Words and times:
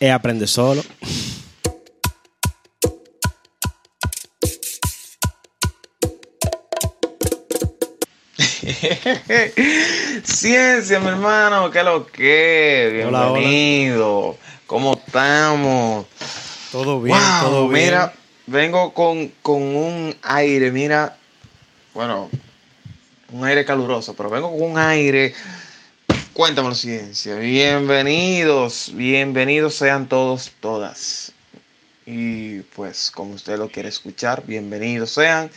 es 0.00 0.10
aprender 0.10 0.48
solo. 0.48 0.82
Ciencia, 10.24 11.00
mi 11.00 11.08
hermano, 11.08 11.70
¿qué 11.70 11.82
lo 11.82 12.06
que? 12.06 13.04
Hola, 13.06 13.28
hola. 13.28 13.38
Bienvenido. 13.38 14.36
¿Cómo 14.66 14.94
estamos? 14.94 16.06
Todo 16.72 17.00
bien, 17.00 17.16
Wow, 17.16 17.50
todo 17.50 17.68
bien. 17.68 17.84
Mira, 17.84 18.12
vengo 18.46 18.92
con, 18.94 19.28
con 19.42 19.62
un 19.62 20.16
aire, 20.22 20.70
mira, 20.70 21.16
bueno, 21.92 22.30
un 23.30 23.44
aire 23.44 23.64
caluroso, 23.64 24.14
pero 24.14 24.30
vengo 24.30 24.50
con 24.50 24.62
un 24.72 24.78
aire. 24.78 25.34
Cuéntamelo, 26.34 26.74
ciencia. 26.74 27.36
Bienvenidos, 27.36 28.90
bienvenidos 28.92 29.76
sean 29.76 30.08
todos, 30.08 30.50
todas. 30.58 31.30
Y 32.06 32.58
pues, 32.74 33.12
como 33.12 33.34
usted 33.34 33.56
lo 33.56 33.68
quiere 33.68 33.88
escuchar, 33.88 34.42
bienvenidos 34.44 35.10
sean 35.12 35.48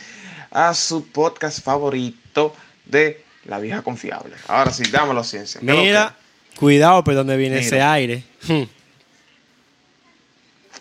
a 0.52 0.72
su 0.74 1.04
podcast 1.08 1.64
favorito 1.64 2.54
de 2.84 3.24
La 3.46 3.58
Vieja 3.58 3.82
Confiable. 3.82 4.36
Ahora 4.46 4.70
sí, 4.70 4.84
dámelo, 4.88 5.24
ciencia. 5.24 5.60
¿Qué 5.60 5.66
es 5.66 5.74
lo 5.74 5.82
Mira, 5.82 6.16
cuidado 6.56 7.02
por 7.02 7.16
donde 7.16 7.36
viene 7.36 7.56
Mira. 7.56 7.66
ese 7.66 7.82
aire. 7.82 8.22
Hmm. 8.46 8.62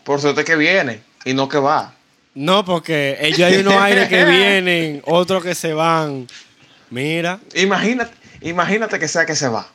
Por 0.03 0.21
suerte 0.21 0.45
que 0.45 0.55
viene 0.55 1.01
y 1.25 1.33
no 1.33 1.49
que 1.49 1.57
va. 1.57 1.95
No, 2.35 2.63
porque 2.63 3.17
ellos 3.19 3.39
hay 3.39 3.57
unos 3.57 3.73
aires 3.81 4.07
que 4.09 4.25
vienen, 4.25 5.01
otros 5.05 5.43
que 5.43 5.55
se 5.55 5.73
van. 5.73 6.27
Mira, 6.91 7.39
Imagínate, 7.55 8.13
imagínate 8.41 8.99
que 8.99 9.07
sea 9.07 9.25
que 9.25 9.35
se 9.35 9.47
va. 9.47 9.67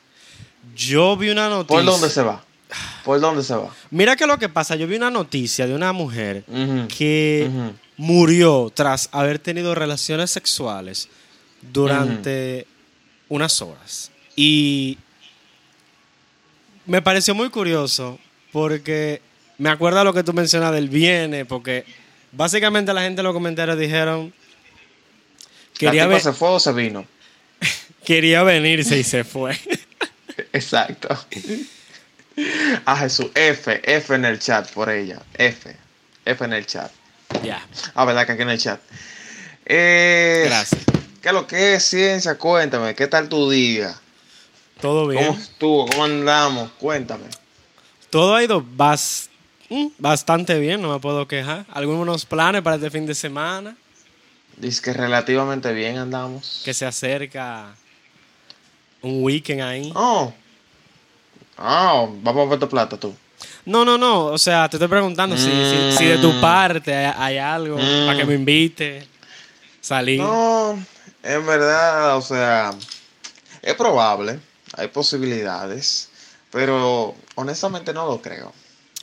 Yo 0.77 1.17
vi 1.17 1.31
una 1.31 1.49
noticia. 1.49 1.77
¿Por 1.77 1.85
dónde 1.85 2.09
se 2.09 2.23
va? 2.23 2.45
¿Por 3.05 3.21
dónde 3.21 3.43
se 3.43 3.55
va? 3.55 3.71
Mira 3.91 4.17
que 4.17 4.27
lo 4.27 4.39
que 4.39 4.49
pasa, 4.49 4.77
yo 4.77 4.87
vi 4.87 4.97
una 4.97 5.11
noticia 5.11 5.67
de 5.67 5.75
una 5.75 5.93
mujer 5.93 6.45
que 6.97 7.51
murió 7.97 8.73
tras 8.75 9.09
haber 9.13 9.39
tenido 9.39 9.75
relaciones 9.75 10.31
sexuales 10.31 11.09
durante 11.73 12.67
unas 13.29 13.61
horas. 13.61 14.11
Y 14.37 14.99
me 16.87 17.03
pareció 17.03 17.35
muy 17.35 17.51
curioso 17.51 18.19
porque 18.53 19.21
me 19.59 19.71
acuerda 19.71 20.05
lo 20.05 20.13
que 20.13 20.23
tú 20.23 20.33
mencionas 20.33 20.73
del 20.73 20.89
viene, 20.89 21.45
porque 21.45 21.85
básicamente 22.33 22.93
la 22.93 23.03
gente 23.03 23.21
en 23.21 23.25
los 23.25 23.35
comentarios 23.35 23.79
dijeron 23.79 24.33
quería, 25.79 26.07
¿La 26.07 26.17
tipa 26.17 26.31
se 26.31 26.37
fue 26.37 26.49
o 26.49 26.61
se 26.61 26.73
vino? 26.73 27.07
quería 28.05 28.43
venirse 28.43 28.99
y 28.99 29.05
se 29.05 29.25
fue. 29.25 29.59
Exacto. 30.53 31.09
A 32.87 32.97
Jesús, 32.97 33.27
F, 33.35 33.81
F 33.85 34.15
en 34.15 34.25
el 34.25 34.39
chat 34.39 34.71
por 34.73 34.89
ella. 34.91 35.21
F, 35.35 35.77
F 36.25 36.45
en 36.45 36.53
el 36.53 36.67
chat. 36.67 36.91
ya, 37.43 37.65
Ah, 37.95 38.05
¿verdad 38.05 38.27
que 38.27 38.33
aquí 38.33 38.43
en 38.43 38.51
el 38.51 38.59
chat? 38.59 38.81
Eh, 39.67 40.45
gracias. 40.47 40.83
¿Qué 41.21 41.29
es 41.29 41.35
lo 41.35 41.47
que 41.47 41.75
es 41.75 41.85
ciencia? 41.85 42.37
Cuéntame, 42.37 42.95
¿qué 42.95 43.07
tal 43.07 43.29
tu 43.29 43.51
día? 43.51 43.95
Todo 44.81 45.07
bien. 45.07 45.27
¿Cómo 45.27 45.39
estuvo? 45.39 45.87
¿Cómo 45.87 46.05
andamos? 46.05 46.71
Cuéntame. 46.79 47.25
Todo 48.11 48.35
ha 48.35 48.43
ido 48.43 48.61
bas- 48.63 49.29
mm, 49.69 49.89
bastante 49.99 50.59
bien, 50.59 50.83
no 50.83 50.93
me 50.93 50.99
puedo 51.01 51.29
quejar. 51.29 51.65
Algunos 51.73 52.25
planes 52.27 52.63
para 52.63 52.77
este 52.77 52.91
fin 52.91 53.07
de 53.07 53.15
semana, 53.15 53.77
Dice 54.57 54.83
que 54.83 54.93
relativamente 54.93 55.73
bien 55.73 55.97
andamos. 55.99 56.63
que 56.65 56.75
se 56.75 56.85
acerca 56.87 57.75
un 59.01 59.23
weekend 59.23 59.61
ahí. 59.63 59.93
Oh. 59.95 60.33
Ah, 61.57 62.07
vamos 62.23 62.47
a 62.47 62.51
ver 62.51 62.59
tu 62.59 62.69
plata 62.69 62.97
tú. 62.97 63.15
No, 63.65 63.85
no, 63.85 63.97
no, 63.99 64.27
o 64.27 64.39
sea, 64.39 64.69
te 64.69 64.77
estoy 64.77 64.89
preguntando 64.89 65.37
si, 65.37 65.65
si, 65.65 65.91
si 65.91 66.05
de 66.07 66.19
tu 66.19 66.33
Mm. 66.35 66.41
parte 66.41 66.95
hay, 66.95 67.13
hay 67.17 67.39
algo 67.39 67.79
Mm. 67.79 68.07
para 68.07 68.17
que 68.19 68.25
me 68.27 68.35
invite, 68.35 69.07
salir. 69.81 70.21
No, 70.21 70.79
en 71.23 71.47
verdad, 71.47 72.17
o 72.17 72.23
sea, 72.23 72.73
es 73.63 73.75
probable, 73.75 74.41
hay 74.77 74.89
posibilidades, 74.89 76.09
pero 76.51 77.15
honestamente 77.37 77.93
no 77.93 78.07
lo 78.07 78.21
creo. 78.21 78.53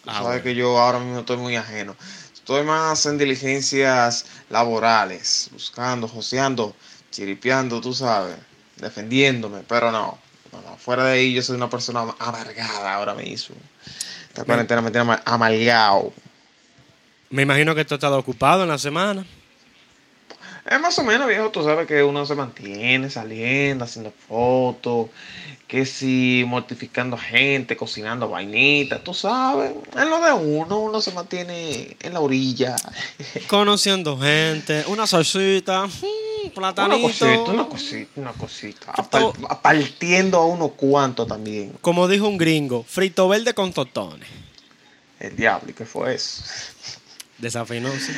Ah, 0.06 0.14
sabes 0.14 0.26
bueno. 0.28 0.44
que 0.44 0.56
yo 0.56 0.80
ahora 0.80 1.00
mismo 1.00 1.20
estoy 1.20 1.38
muy 1.38 1.56
ajeno. 1.56 1.96
Estoy 2.34 2.64
más 2.64 3.06
en 3.06 3.18
diligencias 3.18 4.26
laborales, 4.50 5.50
buscando, 5.52 6.08
joseando, 6.08 6.76
chiripeando, 7.12 7.80
tú 7.80 7.94
sabes, 7.94 8.36
defendiéndome, 8.78 9.62
pero 9.68 9.92
no. 9.92 10.18
No, 10.52 10.62
no, 10.62 10.78
Fuera 10.78 11.04
de 11.06 11.14
ahí, 11.14 11.34
yo 11.34 11.42
soy 11.42 11.56
una 11.56 11.70
persona 11.70 12.02
amargada 12.20 12.94
ahora 12.94 13.14
mismo. 13.16 13.56
Esta 14.28 14.44
cuarentena 14.44 14.82
me 14.82 14.92
tiene 14.92 15.02
ama- 15.02 15.22
amargado. 15.26 16.14
Me 17.30 17.44
imagino 17.44 17.76
que 17.76 17.86
tú 17.86 17.94
has 17.96 17.98
estado 18.00 18.18
ocupado 18.18 18.64
en 18.64 18.70
la 18.70 18.78
semana. 18.78 19.26
Es 20.70 20.80
más 20.80 20.98
o 21.00 21.04
menos, 21.04 21.28
viejo, 21.28 21.50
tú 21.50 21.64
sabes 21.64 21.88
que 21.88 22.04
uno 22.04 22.26
se 22.28 22.36
mantiene 22.36 23.10
saliendo, 23.10 23.86
haciendo 23.86 24.14
fotos, 24.28 25.08
que 25.68 25.84
si 25.86 26.44
mortificando 26.48 27.18
gente, 27.18 27.76
cocinando 27.76 28.30
vainitas, 28.30 29.04
tú 29.04 29.14
sabes. 29.16 29.72
En 29.98 30.10
lo 30.12 30.22
de 30.22 30.32
uno, 30.32 30.78
uno 30.80 31.02
se 31.02 31.12
mantiene 31.12 31.98
en 32.00 32.14
la 32.14 32.20
orilla. 32.20 32.76
Conociendo 33.48 34.18
gente, 34.20 34.84
una 34.88 35.08
salsita, 35.08 35.88
mm, 35.88 35.92
Una 36.46 36.54
platanito. 36.54 37.02
cosita, 37.08 37.52
una 37.52 37.66
cosita, 37.68 38.10
una 38.18 38.34
cosita. 38.34 38.92
Todo- 39.10 39.34
Apar- 39.34 39.62
Partiendo 39.62 40.38
a 40.38 40.46
uno 40.46 40.68
cuanto 40.70 41.26
también. 41.26 41.74
Como 41.82 42.08
dijo 42.08 42.28
un 42.28 42.38
gringo, 42.38 42.84
frito 42.88 43.28
verde 43.28 43.56
con 43.56 43.74
tostones. 43.74 44.28
El 45.20 45.36
diablo, 45.36 45.72
¿y 45.72 45.74
qué 45.74 45.86
fue 45.86 46.14
eso? 46.16 46.44
Desafinó, 47.40 47.90
sí. 47.92 48.12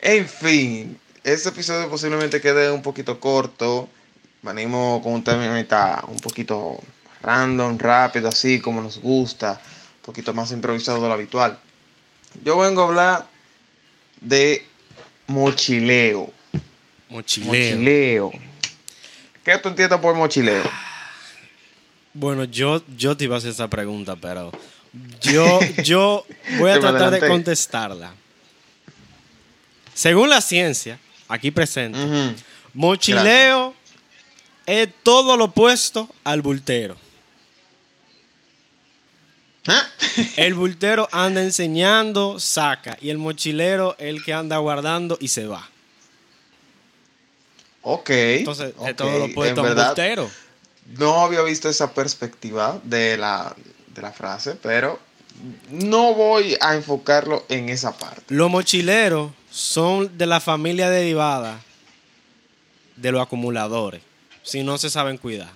En 0.00 0.28
fin, 0.28 0.98
este 1.24 1.50
episodio 1.50 1.88
posiblemente 1.88 2.40
quede 2.40 2.70
un 2.70 2.82
poquito 2.82 3.20
corto. 3.20 3.88
Venimos 4.42 5.02
con 5.02 5.12
un 5.12 5.24
tema 5.24 6.04
un 6.08 6.18
poquito 6.18 6.80
random, 7.22 7.78
rápido, 7.78 8.28
así 8.28 8.60
como 8.60 8.82
nos 8.82 8.98
gusta. 8.98 9.60
Un 9.96 10.02
poquito 10.02 10.34
más 10.34 10.50
improvisado 10.50 11.00
de 11.00 11.08
lo 11.08 11.14
habitual. 11.14 11.58
Yo 12.44 12.58
vengo 12.58 12.82
a 12.82 12.88
hablar 12.88 13.26
de 14.20 14.66
mochileo. 15.28 16.32
Mochileo. 17.08 17.52
Mochileo. 17.52 18.32
¿Qué 19.44 19.58
tú 19.58 19.68
entiendes 19.68 19.98
por 20.00 20.14
mochileo? 20.14 20.62
Bueno, 22.14 22.44
yo, 22.44 22.82
yo 22.96 23.16
te 23.16 23.24
iba 23.24 23.36
a 23.36 23.38
hacer 23.38 23.50
esa 23.50 23.68
pregunta, 23.68 24.16
pero 24.16 24.52
yo, 25.20 25.60
yo 25.84 26.26
voy 26.58 26.70
a 26.70 26.80
tratar 26.80 27.10
de 27.10 27.26
contestarla. 27.26 28.14
Según 29.94 30.30
la 30.30 30.40
ciencia, 30.40 30.98
aquí 31.32 31.50
presente, 31.50 31.98
mochileo 32.74 33.74
es 34.66 34.88
todo 35.02 35.36
lo 35.36 35.46
opuesto 35.46 36.08
al 36.24 36.42
bultero. 36.42 36.96
¿Ah? 39.66 39.86
El 40.36 40.54
bultero 40.54 41.08
anda 41.12 41.40
enseñando, 41.40 42.40
saca, 42.40 42.98
y 43.00 43.10
el 43.10 43.18
mochilero 43.18 43.94
es 43.96 44.08
el 44.08 44.24
que 44.24 44.32
anda 44.34 44.58
guardando 44.58 45.16
y 45.20 45.28
se 45.28 45.46
va. 45.46 45.70
Ok. 47.82 48.10
Entonces, 48.10 48.70
es 48.70 48.74
ok, 48.76 48.96
todo 48.96 49.18
lo 49.18 49.24
opuesto 49.26 49.60
en 49.60 49.66
a 49.66 49.70
un 49.70 49.76
verdad, 49.76 49.86
bultero. 49.88 50.30
No 50.98 51.20
había 51.24 51.42
visto 51.42 51.68
esa 51.68 51.94
perspectiva 51.94 52.80
de 52.82 53.16
la, 53.16 53.54
de 53.94 54.02
la 54.02 54.10
frase, 54.10 54.56
pero 54.60 54.98
no 55.70 56.14
voy 56.14 56.56
a 56.60 56.74
enfocarlo 56.74 57.46
en 57.48 57.68
esa 57.68 57.96
parte. 57.96 58.34
Los 58.34 58.50
mochileros 58.50 59.30
son 59.52 60.16
de 60.16 60.26
la 60.26 60.40
familia 60.40 60.88
derivada 60.90 61.60
de 62.96 63.12
los 63.12 63.20
acumuladores, 63.20 64.00
si 64.42 64.62
no 64.62 64.78
se 64.78 64.88
saben 64.90 65.18
cuidar. 65.18 65.50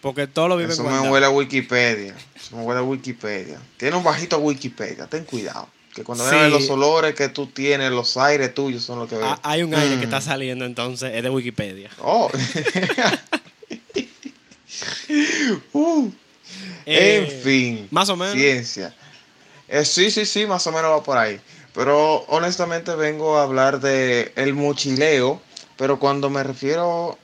Porque 0.00 0.26
todos 0.26 0.48
lo 0.48 0.56
viven 0.56 0.72
Eso 0.72 0.82
me 0.82 0.88
guardados. 0.88 1.12
huele 1.12 1.26
a 1.26 1.30
Wikipedia. 1.30 2.14
Eso 2.34 2.56
me 2.56 2.62
huele 2.62 2.80
a 2.80 2.82
Wikipedia. 2.82 3.58
Tiene 3.76 3.96
un 3.96 4.02
bajito 4.04 4.36
a 4.36 4.38
Wikipedia, 4.38 5.06
ten 5.06 5.24
cuidado. 5.24 5.68
Que 5.94 6.02
cuando 6.02 6.24
Sí. 6.28 6.34
veas 6.34 6.50
los 6.50 6.68
olores 6.70 7.14
que 7.14 7.28
tú 7.28 7.46
tienes, 7.46 7.90
los 7.92 8.16
aires 8.16 8.52
tuyos 8.54 8.82
son 8.82 8.98
los 8.98 9.08
que 9.08 9.16
ves. 9.16 9.26
Ah, 9.28 9.38
hay 9.42 9.62
un 9.62 9.74
aire 9.74 9.96
Mm. 9.96 9.98
que 10.00 10.04
está 10.06 10.20
saliendo 10.20 10.64
entonces, 10.64 11.12
es 11.14 11.22
de 11.22 11.30
Wikipedia. 11.30 11.90
Oh. 12.00 12.30
Uh. 15.72 16.10
Eh, 16.86 17.28
en 17.30 17.42
fin. 17.42 17.88
Más 17.90 18.08
o 18.08 18.16
menos. 18.16 18.34
Ciencia. 18.34 18.94
Eh, 19.68 19.84
sí, 19.84 20.10
sí, 20.10 20.26
sí, 20.26 20.46
más 20.46 20.66
o 20.66 20.72
menos 20.72 20.90
va 20.90 21.02
por 21.02 21.16
ahí. 21.16 21.40
Pero 21.74 22.24
honestamente 22.28 22.94
vengo 22.94 23.36
a 23.36 23.42
hablar 23.42 23.80
de 23.80 24.32
el 24.36 24.54
mochileo, 24.54 25.40
pero 25.76 25.98
cuando 25.98 26.30
me 26.30 26.42
refiero, 26.44 27.18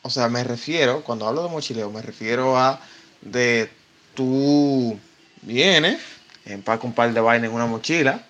o 0.00 0.10
sea, 0.10 0.28
me 0.28 0.42
refiero, 0.44 1.04
cuando 1.04 1.26
hablo 1.28 1.42
de 1.42 1.50
mochileo, 1.50 1.90
me 1.90 2.00
refiero 2.00 2.58
a 2.58 2.80
de 3.20 3.70
tú 4.14 4.98
vienes, 5.42 6.00
empaca 6.46 6.86
un 6.86 6.94
par 6.94 7.12
de 7.12 7.20
vainas 7.20 7.50
en 7.50 7.54
una 7.54 7.66
mochila, 7.66 8.22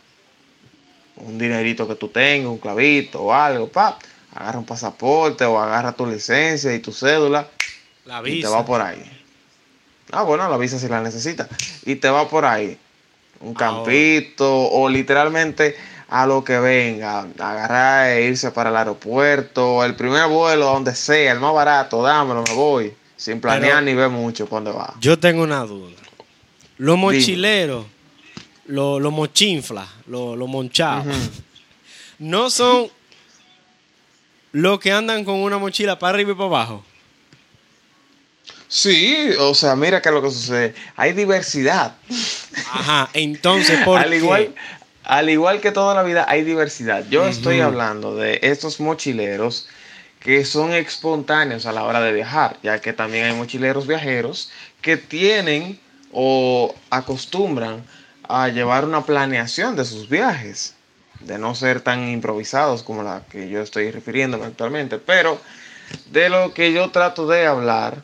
un 1.17 1.39
dinerito 1.39 1.87
que 1.87 1.95
tú 1.95 2.09
tengas, 2.09 2.51
un 2.51 2.59
clavito 2.59 3.23
o 3.23 3.33
algo, 3.33 3.69
pa, 3.69 3.99
agarra 4.35 4.59
un 4.59 4.67
pasaporte 4.67 5.45
o 5.45 5.59
agarra 5.61 5.93
tu 5.93 6.07
licencia 6.07 6.75
y 6.75 6.81
tu 6.81 6.93
cédula 6.93 7.47
La 8.05 8.19
y 8.21 8.23
te 8.23 8.31
visa. 8.31 8.51
va 8.51 8.65
por 8.65 8.81
ahí. 8.81 9.03
Ah, 10.11 10.23
bueno, 10.25 10.49
la 10.49 10.57
visa 10.57 10.79
si 10.79 10.89
la 10.89 11.01
necesita. 11.01 11.49
Y 11.85 11.97
te 11.97 12.11
va 12.11 12.29
por 12.29 12.45
ahí. 12.45 12.79
Un 13.43 13.55
campito 13.55 14.51
o 14.51 14.89
literalmente 14.89 15.77
a 16.09 16.27
lo 16.27 16.45
que 16.45 16.59
venga, 16.59 17.27
agarrar 17.39 18.11
e 18.11 18.27
irse 18.27 18.51
para 18.51 18.69
el 18.69 18.77
aeropuerto, 18.77 19.83
el 19.83 19.95
primer 19.95 20.29
vuelo, 20.29 20.67
donde 20.67 20.95
sea, 20.95 21.33
el 21.33 21.41
más 21.41 21.55
barato, 21.55 22.03
dámelo, 22.03 22.45
me 22.47 22.55
voy, 22.55 22.95
sin 23.17 23.41
planear 23.41 23.83
ni 23.83 23.95
ver 23.95 24.11
mucho 24.11 24.47
cuando 24.47 24.75
va. 24.75 24.95
Yo 25.01 25.19
tengo 25.19 25.43
una 25.43 25.61
duda. 25.61 25.97
Los 26.77 26.99
mochileros, 26.99 27.87
los, 28.67 29.01
los 29.01 29.13
mochinflas, 29.13 29.89
los, 30.07 30.37
los 30.37 30.49
monchados, 30.49 31.07
no 32.19 32.51
son 32.51 32.89
los 34.53 34.79
que 34.81 34.93
andan 34.93 35.25
con 35.25 35.37
una 35.37 35.57
mochila 35.57 35.99
para 35.99 36.15
arriba 36.15 36.33
y 36.33 36.35
para 36.35 36.47
abajo. 36.47 36.85
Sí, 38.69 39.31
o 39.39 39.55
sea, 39.55 39.77
mira 39.77 40.01
que 40.01 40.11
lo 40.11 40.23
que 40.23 40.31
sucede. 40.31 40.75
Hay 40.97 41.13
diversidad. 41.13 41.97
Ajá, 42.73 43.11
entonces, 43.13 43.81
¿por 43.85 43.99
al 43.99 44.11
qué? 44.11 44.17
igual, 44.17 44.55
al 45.05 45.31
igual 45.31 45.61
que 45.61 45.73
toda 45.73 45.95
la 45.95 46.03
vida, 46.03 46.27
hay 46.29 46.45
diversidad. 46.45 47.05
Yo 47.09 47.27
estoy 47.27 47.61
hablando 47.61 48.17
de 48.17 48.39
estos 48.43 48.81
mochileros 48.81 49.69
que 50.21 50.45
son 50.45 50.73
espontáneos 50.73 51.67
a 51.67 51.73
la 51.73 51.83
hora 51.85 52.01
de 52.01 52.13
viajar, 52.13 52.57
ya 52.63 52.81
que 52.81 52.93
también 52.93 53.25
hay 53.25 53.35
mochileros 53.35 53.87
viajeros 53.87 54.51
que 54.81 54.97
tienen 54.97 55.79
o 56.13 56.75
acostumbran 56.91 57.85
a 58.29 58.49
llevar 58.49 58.85
una 58.85 59.05
planeación 59.05 59.75
de 59.75 59.85
sus 59.85 60.09
viajes, 60.09 60.75
de 61.21 61.39
no 61.39 61.55
ser 61.55 61.81
tan 61.81 62.09
improvisados 62.09 62.83
como 62.83 63.03
la 63.03 63.23
que 63.31 63.49
yo 63.49 63.61
estoy 63.61 63.91
refiriéndome 63.91 64.47
actualmente. 64.47 64.99
Pero 64.99 65.41
de 66.11 66.29
lo 66.29 66.55
que 66.55 66.73
yo 66.73 66.91
trato 66.91 67.27
de 67.27 67.47
hablar 67.47 68.03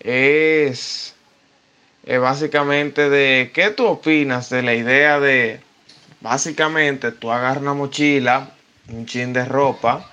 es, 0.00 1.14
eh, 2.06 2.18
básicamente 2.18 3.08
de 3.10 3.50
qué 3.54 3.70
tú 3.70 3.86
opinas 3.86 4.50
de 4.50 4.62
la 4.62 4.74
idea 4.74 5.20
de, 5.20 5.60
básicamente, 6.20 7.12
tú 7.12 7.30
agarras 7.30 7.62
una 7.62 7.74
mochila, 7.74 8.50
un 8.88 9.06
chin 9.06 9.32
de 9.32 9.44
ropa 9.44 10.10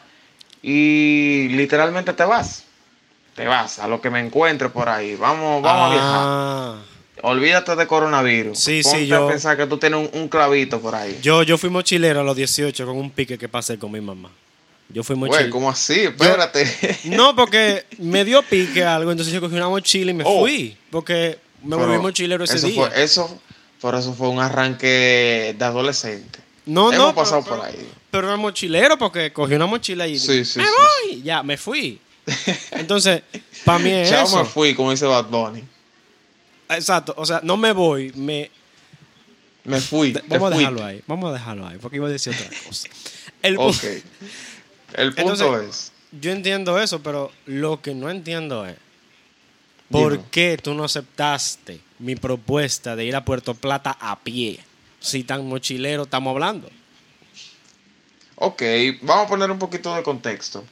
y 0.61 1.47
literalmente 1.49 2.13
te 2.13 2.23
vas. 2.25 2.63
Te 3.35 3.45
vas 3.45 3.79
a 3.79 3.87
lo 3.87 4.01
que 4.01 4.09
me 4.09 4.19
encuentre 4.19 4.69
por 4.69 4.89
ahí. 4.89 5.15
Vamos, 5.15 5.61
vamos 5.61 5.91
a 5.91 5.93
viajar. 5.93 6.21
Ah, 6.23 6.75
Olvídate 7.23 7.75
de 7.75 7.87
coronavirus. 7.87 8.57
Sí, 8.59 8.83
sí, 8.83 9.07
yo- 9.07 9.25
a 9.25 9.29
pensar 9.29 9.57
que 9.57 9.65
tú 9.67 9.77
tienes 9.77 9.99
un, 10.11 10.21
un 10.21 10.27
clavito 10.27 10.79
por 10.79 10.95
ahí. 10.95 11.17
yo, 11.21 11.43
yo 11.43 11.57
fui 11.57 11.69
mochilero 11.69 12.21
a 12.21 12.23
los 12.23 12.35
18 12.35 12.85
con 12.85 12.95
un 12.97 13.09
pique 13.11 13.37
que 13.37 13.47
pasé 13.47 13.77
con 13.77 13.91
mi 13.91 14.01
mamá. 14.01 14.29
Yo 14.89 15.03
fui 15.03 15.15
Güey, 15.15 15.29
mochilero. 15.31 15.51
¿cómo 15.51 15.69
así? 15.69 16.01
Espérate. 16.01 16.65
No, 17.05 17.35
porque 17.35 17.85
me 17.99 18.23
dio 18.23 18.41
pique 18.43 18.83
algo, 18.83 19.11
entonces 19.11 19.33
yo 19.33 19.41
cogí 19.41 19.55
una 19.55 19.67
mochila 19.69 20.11
y 20.11 20.13
me 20.13 20.23
Oh. 20.25 20.41
fui. 20.41 20.77
Porque 20.89 21.37
me 21.63 21.75
volví 21.75 21.97
mochilero 21.97 22.43
ese 22.43 22.57
eso 22.57 22.67
día. 22.67 22.87
Fue, 22.87 23.03
eso, 23.03 23.41
por 23.81 23.95
eso 23.95 24.13
fue 24.13 24.29
un 24.29 24.39
arranque 24.39 25.55
de 25.57 25.65
adolescente. 25.65 26.39
no, 26.65 26.91
Hemos 26.91 27.07
no. 27.09 27.15
pasado 27.15 27.43
pero, 27.43 27.55
por 27.57 27.65
pero- 27.67 27.77
ahí. 27.79 27.89
Pero 28.09 28.27
era 28.27 28.37
mochilero 28.37 28.97
porque 28.97 29.31
cogí 29.33 29.53
una 29.55 29.65
mochila 29.65 30.07
y 30.07 30.17
Sí, 30.17 30.43
sí, 30.45 30.59
me 30.59 30.65
sí, 30.65 30.71
voy. 31.09 31.21
Ya, 31.21 31.43
me 31.43 31.57
fui. 31.57 31.99
Entonces, 32.71 33.21
para 33.65 33.79
mí 33.79 33.89
es 33.91 34.09
Chao 34.11 34.25
eso. 34.25 34.37
me 34.39 34.45
fui, 34.45 34.73
como 34.75 34.91
dice 34.91 35.05
Bad 35.05 35.25
Bunny. 35.25 35.63
Exacto. 36.69 37.13
O 37.17 37.25
sea, 37.25 37.41
no 37.43 37.57
me 37.57 37.71
voy, 37.73 38.11
me, 38.15 38.49
Me 39.65 39.79
fui. 39.81 40.13
De- 40.13 40.23
vamos 40.27 40.51
a 40.53 40.57
dejarlo 40.57 40.83
ahí, 40.85 41.01
vamos 41.07 41.29
a 41.29 41.33
dejarlo 41.33 41.67
ahí, 41.67 41.77
porque 41.81 41.97
iba 41.97 42.07
a 42.07 42.11
decir 42.11 42.33
otra 42.33 42.49
cosa. 42.65 42.87
El 43.43 43.57
Ok. 43.57 43.83
El 44.93 45.13
punto 45.13 45.33
Entonces, 45.33 45.91
Yo 46.19 46.31
entiendo 46.31 46.79
eso, 46.79 47.03
pero 47.03 47.31
lo 47.45 47.81
que 47.81 47.93
no 47.93 48.09
entiendo 48.09 48.65
es 48.65 48.75
por 49.89 50.13
Dime. 50.13 50.23
qué 50.31 50.57
tú 50.61 50.73
no 50.73 50.83
aceptaste 50.83 51.79
mi 51.99 52.15
propuesta 52.15 52.95
de 52.95 53.05
ir 53.05 53.15
a 53.15 53.25
Puerto 53.25 53.53
Plata 53.55 53.97
a 53.99 54.19
pie. 54.19 54.59
Si 54.99 55.23
tan 55.23 55.47
mochilero 55.47 56.03
estamos 56.03 56.31
hablando. 56.31 56.69
Ok, 58.35 58.61
vamos 59.01 59.25
a 59.25 59.29
poner 59.29 59.49
un 59.49 59.59
poquito 59.59 59.95
de 59.95 60.03
contexto. 60.03 60.63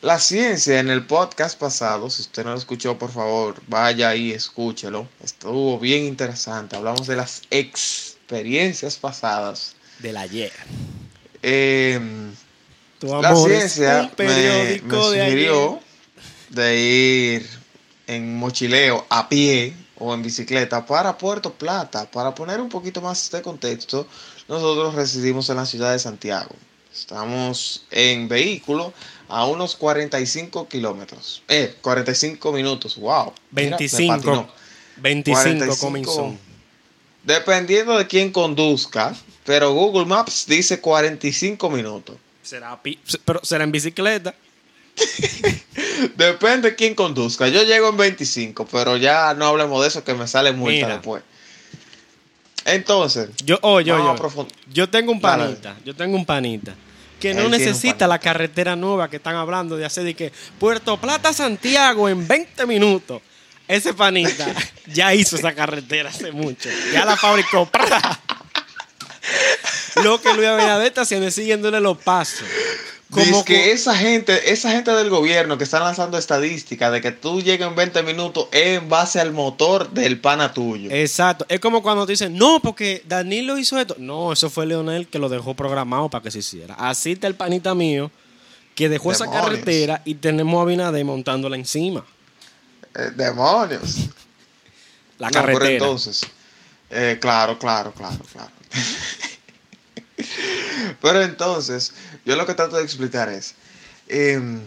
La 0.00 0.18
ciencia 0.18 0.80
en 0.80 0.90
el 0.90 1.06
podcast 1.06 1.58
pasado, 1.58 2.10
si 2.10 2.22
usted 2.22 2.44
no 2.44 2.50
lo 2.50 2.58
escuchó, 2.58 2.98
por 2.98 3.10
favor, 3.10 3.60
vaya 3.68 4.10
ahí, 4.10 4.32
escúchelo. 4.32 5.08
Estuvo 5.22 5.78
bien 5.78 6.04
interesante. 6.04 6.76
Hablamos 6.76 7.06
de 7.06 7.16
las 7.16 7.42
experiencias 7.50 8.96
pasadas. 8.96 9.74
Del 10.00 10.18
ayer. 10.18 10.52
Eh, 11.42 11.98
La 13.00 13.34
ciencia 13.34 14.02
un 14.02 14.10
me, 14.18 14.24
me 14.26 14.32
de 14.34 14.82
sugirió 14.90 15.80
de 16.50 16.78
ir 16.78 17.48
en 18.06 18.36
mochileo 18.36 19.06
a 19.08 19.28
pie 19.28 19.74
o 19.98 20.12
en 20.14 20.22
bicicleta 20.22 20.84
para 20.84 21.16
Puerto 21.16 21.52
Plata. 21.52 22.10
Para 22.10 22.34
poner 22.34 22.60
un 22.60 22.68
poquito 22.68 23.00
más 23.00 23.30
de 23.30 23.42
contexto, 23.42 24.06
nosotros 24.48 24.94
residimos 24.94 25.48
en 25.50 25.56
la 25.56 25.66
ciudad 25.66 25.92
de 25.92 25.98
Santiago. 25.98 26.54
Estamos 26.92 27.84
en 27.90 28.28
vehículo 28.28 28.92
a 29.28 29.46
unos 29.46 29.74
45 29.76 30.68
kilómetros. 30.68 31.42
Eh, 31.48 31.74
45 31.80 32.52
minutos. 32.52 32.96
Wow. 32.96 33.32
Mira, 33.50 33.70
me 33.70 33.76
25. 33.78 34.14
patinó. 34.14 34.48
25 34.98 35.42
45. 35.42 35.86
comenzó. 35.86 36.34
Dependiendo 37.24 37.98
de 37.98 38.06
quién 38.06 38.30
conduzca, 38.30 39.16
pero 39.44 39.72
Google 39.72 40.04
Maps 40.04 40.46
dice 40.46 40.80
45 40.80 41.70
minutos. 41.70 42.16
Será 42.42 42.78
pero 43.24 43.40
será 43.42 43.64
en 43.64 43.72
bicicleta. 43.72 44.34
Depende 46.16 46.70
de 46.70 46.76
quién 46.76 46.94
conduzca. 46.94 47.48
Yo 47.48 47.62
llego 47.62 47.88
en 47.88 47.96
25, 47.96 48.66
pero 48.66 48.96
ya 48.96 49.34
no 49.34 49.46
hablemos 49.46 49.82
de 49.82 49.88
eso 49.88 50.04
que 50.04 50.14
me 50.14 50.26
sale 50.26 50.52
multa 50.52 50.72
Mira. 50.72 50.88
después. 50.88 51.22
Entonces, 52.64 53.28
Yo, 53.44 53.58
oh, 53.62 53.80
yo, 53.80 53.98
yo. 53.98 54.46
Yo 54.72 54.88
tengo 54.88 55.12
un 55.12 55.20
Dale. 55.20 55.44
panita, 55.44 55.76
yo 55.84 55.94
tengo 55.94 56.16
un 56.16 56.24
panita 56.24 56.74
que 57.20 57.30
Él 57.30 57.36
no 57.38 57.48
necesita 57.48 58.06
la 58.06 58.18
carretera 58.18 58.76
nueva 58.76 59.08
que 59.08 59.16
están 59.16 59.36
hablando 59.36 59.76
de 59.76 59.86
hacer 59.86 60.04
de 60.04 60.14
que 60.14 60.30
Puerto 60.58 60.98
Plata 60.98 61.32
Santiago 61.32 62.08
en 62.08 62.26
20 62.28 62.66
minutos. 62.66 63.22
Ese 63.66 63.94
panita 63.94 64.46
ya 64.86 65.14
hizo 65.14 65.36
esa 65.36 65.54
carretera 65.54 66.10
hace 66.10 66.32
mucho. 66.32 66.68
Ya 66.92 67.04
la 67.06 67.16
fabricó. 67.16 67.70
Lo 70.02 70.20
que 70.20 70.34
Luis 70.34 70.48
Abinader 70.48 70.88
está 70.88 71.02
haciendo 71.02 71.26
es 71.26 71.34
siguiéndole 71.34 71.80
los 71.80 71.96
pasos. 71.98 72.46
Como 73.14 73.44
que 73.44 73.72
esa 73.72 73.96
gente, 73.96 74.52
esa 74.52 74.70
gente 74.70 74.90
del 74.90 75.08
gobierno 75.10 75.56
que 75.56 75.64
están 75.64 75.82
lanzando 75.82 76.18
estadísticas 76.18 76.92
de 76.92 77.00
que 77.00 77.12
tú 77.12 77.40
llegas 77.40 77.68
en 77.68 77.76
20 77.76 78.02
minutos 78.02 78.48
es 78.52 78.78
en 78.78 78.88
base 78.88 79.20
al 79.20 79.32
motor 79.32 79.90
del 79.90 80.20
pana 80.20 80.52
tuyo. 80.52 80.90
Exacto. 80.90 81.46
Es 81.48 81.60
como 81.60 81.82
cuando 81.82 82.06
te 82.06 82.12
dicen, 82.12 82.36
no, 82.36 82.60
porque 82.60 83.02
Danilo 83.06 83.56
hizo 83.58 83.78
esto. 83.78 83.96
No, 83.98 84.32
eso 84.32 84.50
fue 84.50 84.66
Leonel 84.66 85.08
que 85.08 85.18
lo 85.18 85.28
dejó 85.28 85.54
programado 85.54 86.08
para 86.10 86.22
que 86.22 86.30
se 86.30 86.40
hiciera. 86.40 86.74
Así 86.74 87.12
está 87.12 87.26
el 87.26 87.36
panita 87.36 87.74
mío 87.74 88.10
que 88.74 88.88
dejó 88.88 89.12
esa 89.12 89.30
carretera 89.30 90.02
y 90.04 90.16
tenemos 90.16 90.58
a 90.58 90.62
Abinader 90.62 91.04
montándola 91.04 91.56
encima. 91.56 92.04
Eh, 92.96 93.10
demonios. 93.14 94.08
La 95.18 95.28
No, 95.28 95.32
carretera. 95.34 95.58
pero 95.60 95.72
entonces, 95.72 96.22
eh, 96.90 97.18
claro, 97.20 97.56
claro, 97.58 97.92
claro, 97.92 98.18
claro. 98.32 98.50
pero 101.00 101.22
entonces, 101.22 101.92
yo 102.24 102.36
lo 102.36 102.46
que 102.46 102.54
trato 102.54 102.76
de 102.76 102.84
explicar 102.84 103.28
es, 103.28 103.54
em, 104.08 104.62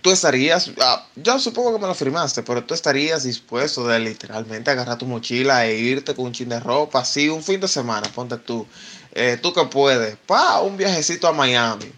tú 0.00 0.10
estarías, 0.10 0.70
ah, 0.80 1.06
yo 1.16 1.38
supongo 1.38 1.74
que 1.74 1.80
me 1.80 1.86
lo 1.86 1.94
firmaste, 1.94 2.42
pero 2.42 2.64
tú 2.64 2.74
estarías 2.74 3.24
dispuesto 3.24 3.86
de 3.86 3.98
literalmente 3.98 4.70
agarrar 4.70 4.98
tu 4.98 5.06
mochila 5.06 5.66
e 5.66 5.78
irte 5.78 6.14
con 6.14 6.26
un 6.26 6.32
chin 6.32 6.48
de 6.48 6.60
ropa, 6.60 7.00
así 7.00 7.28
un 7.28 7.42
fin 7.42 7.60
de 7.60 7.68
semana, 7.68 8.08
ponte 8.14 8.36
tú, 8.38 8.66
eh, 9.12 9.38
tú 9.40 9.52
que 9.52 9.64
puedes, 9.64 10.16
pa, 10.26 10.60
un 10.60 10.76
viajecito 10.76 11.28
a 11.28 11.32
Miami, 11.32 11.92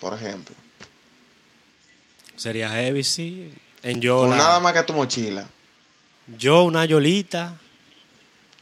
por 0.00 0.14
ejemplo, 0.14 0.54
Sería 2.42 2.70
heavy, 2.70 3.04
sí. 3.04 3.54
En 3.84 4.00
yo, 4.00 4.18
con 4.18 4.30
nada 4.30 4.58
más 4.58 4.72
que 4.72 4.82
tu 4.82 4.92
mochila. 4.92 5.46
yo 6.38 6.64
una 6.64 6.84
yolita. 6.84 7.56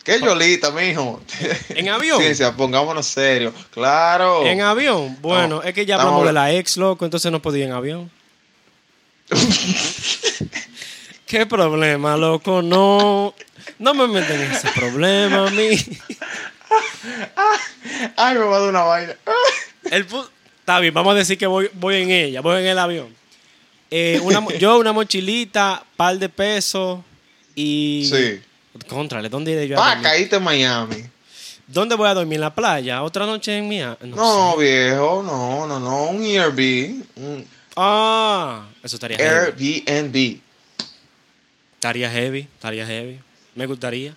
¿Qué 0.04 0.19
yolita, 0.21 0.71
mijo? 0.71 1.21
¿En 1.69 1.88
avión? 1.88 2.19
Ciencia, 2.21 2.57
pongámonos 2.57 3.07
serios. 3.07 3.54
Claro. 3.71 4.47
En 4.47 4.61
avión. 4.62 5.16
Bueno, 5.21 5.57
No, 5.57 5.62
es 5.62 5.75
que 5.75 5.85
ya 5.85 5.97
hablamos 5.97 6.26
de 6.26 6.33
la 6.33 6.52
ex, 6.52 6.76
loco, 6.76 7.04
entonces 7.04 7.30
no 7.30 7.42
podía 7.42 7.66
en 7.66 7.73
avión. 7.73 8.11
¿Qué 11.26 11.47
problema, 11.47 12.16
loco? 12.16 12.62
No, 12.62 13.35
no 13.78 13.95
me 13.95 14.09
meten 14.09 14.40
en 14.40 14.50
ese 14.52 14.69
problema 14.71 15.47
a 15.47 15.50
mí. 15.50 15.71
Ay, 18.16 18.35
me 18.35 18.45
va 18.45 18.57
a 18.57 18.61
dar 18.61 18.69
una 18.69 18.83
vaina. 18.83 19.14
El 19.90 20.07
Está 20.61 20.78
bien, 20.78 20.95
vamos 20.95 21.14
a 21.14 21.16
decir 21.16 21.37
que 21.37 21.47
voy, 21.47 21.69
voy 21.73 21.97
en 21.97 22.11
ella, 22.11 22.40
voy 22.40 22.61
en 22.61 22.66
el 22.66 22.78
avión. 22.78 23.14
Eh, 23.90 24.21
una 24.23 24.47
yo 24.57 24.78
una 24.78 24.92
mochilita, 24.92 25.85
par 25.97 26.16
de 26.19 26.28
pesos 26.28 27.00
y... 27.54 28.09
Sí. 28.09 28.40
Contrale, 28.88 29.28
¿dónde 29.28 29.52
iré 29.52 29.66
yo 29.68 29.76
a 29.76 29.78
Pa, 29.80 29.88
dormir? 29.90 30.04
caíste 30.04 30.36
en 30.36 30.42
Miami. 30.44 31.04
¿Dónde 31.66 31.94
voy 31.94 32.08
a 32.08 32.14
dormir? 32.14 32.36
¿En 32.36 32.40
la 32.42 32.54
playa? 32.54 33.02
¿Otra 33.02 33.26
noche 33.26 33.56
en 33.56 33.68
Miami? 33.68 33.96
No, 34.02 34.16
No, 34.16 34.52
sé. 34.56 34.64
viejo, 34.64 35.22
no, 35.24 35.66
no, 35.66 35.78
no. 35.80 36.04
Un 36.04 36.22
Airbnb. 36.22 37.04
Un 37.16 37.46
Ah, 37.76 38.66
eso 38.82 38.96
estaría 38.96 39.16
heavy. 39.16 39.84
Airbnb. 39.86 40.40
Estaría 41.74 42.10
heavy, 42.10 42.40
estaría 42.40 42.86
heavy. 42.86 43.20
Me 43.54 43.66
gustaría. 43.66 44.14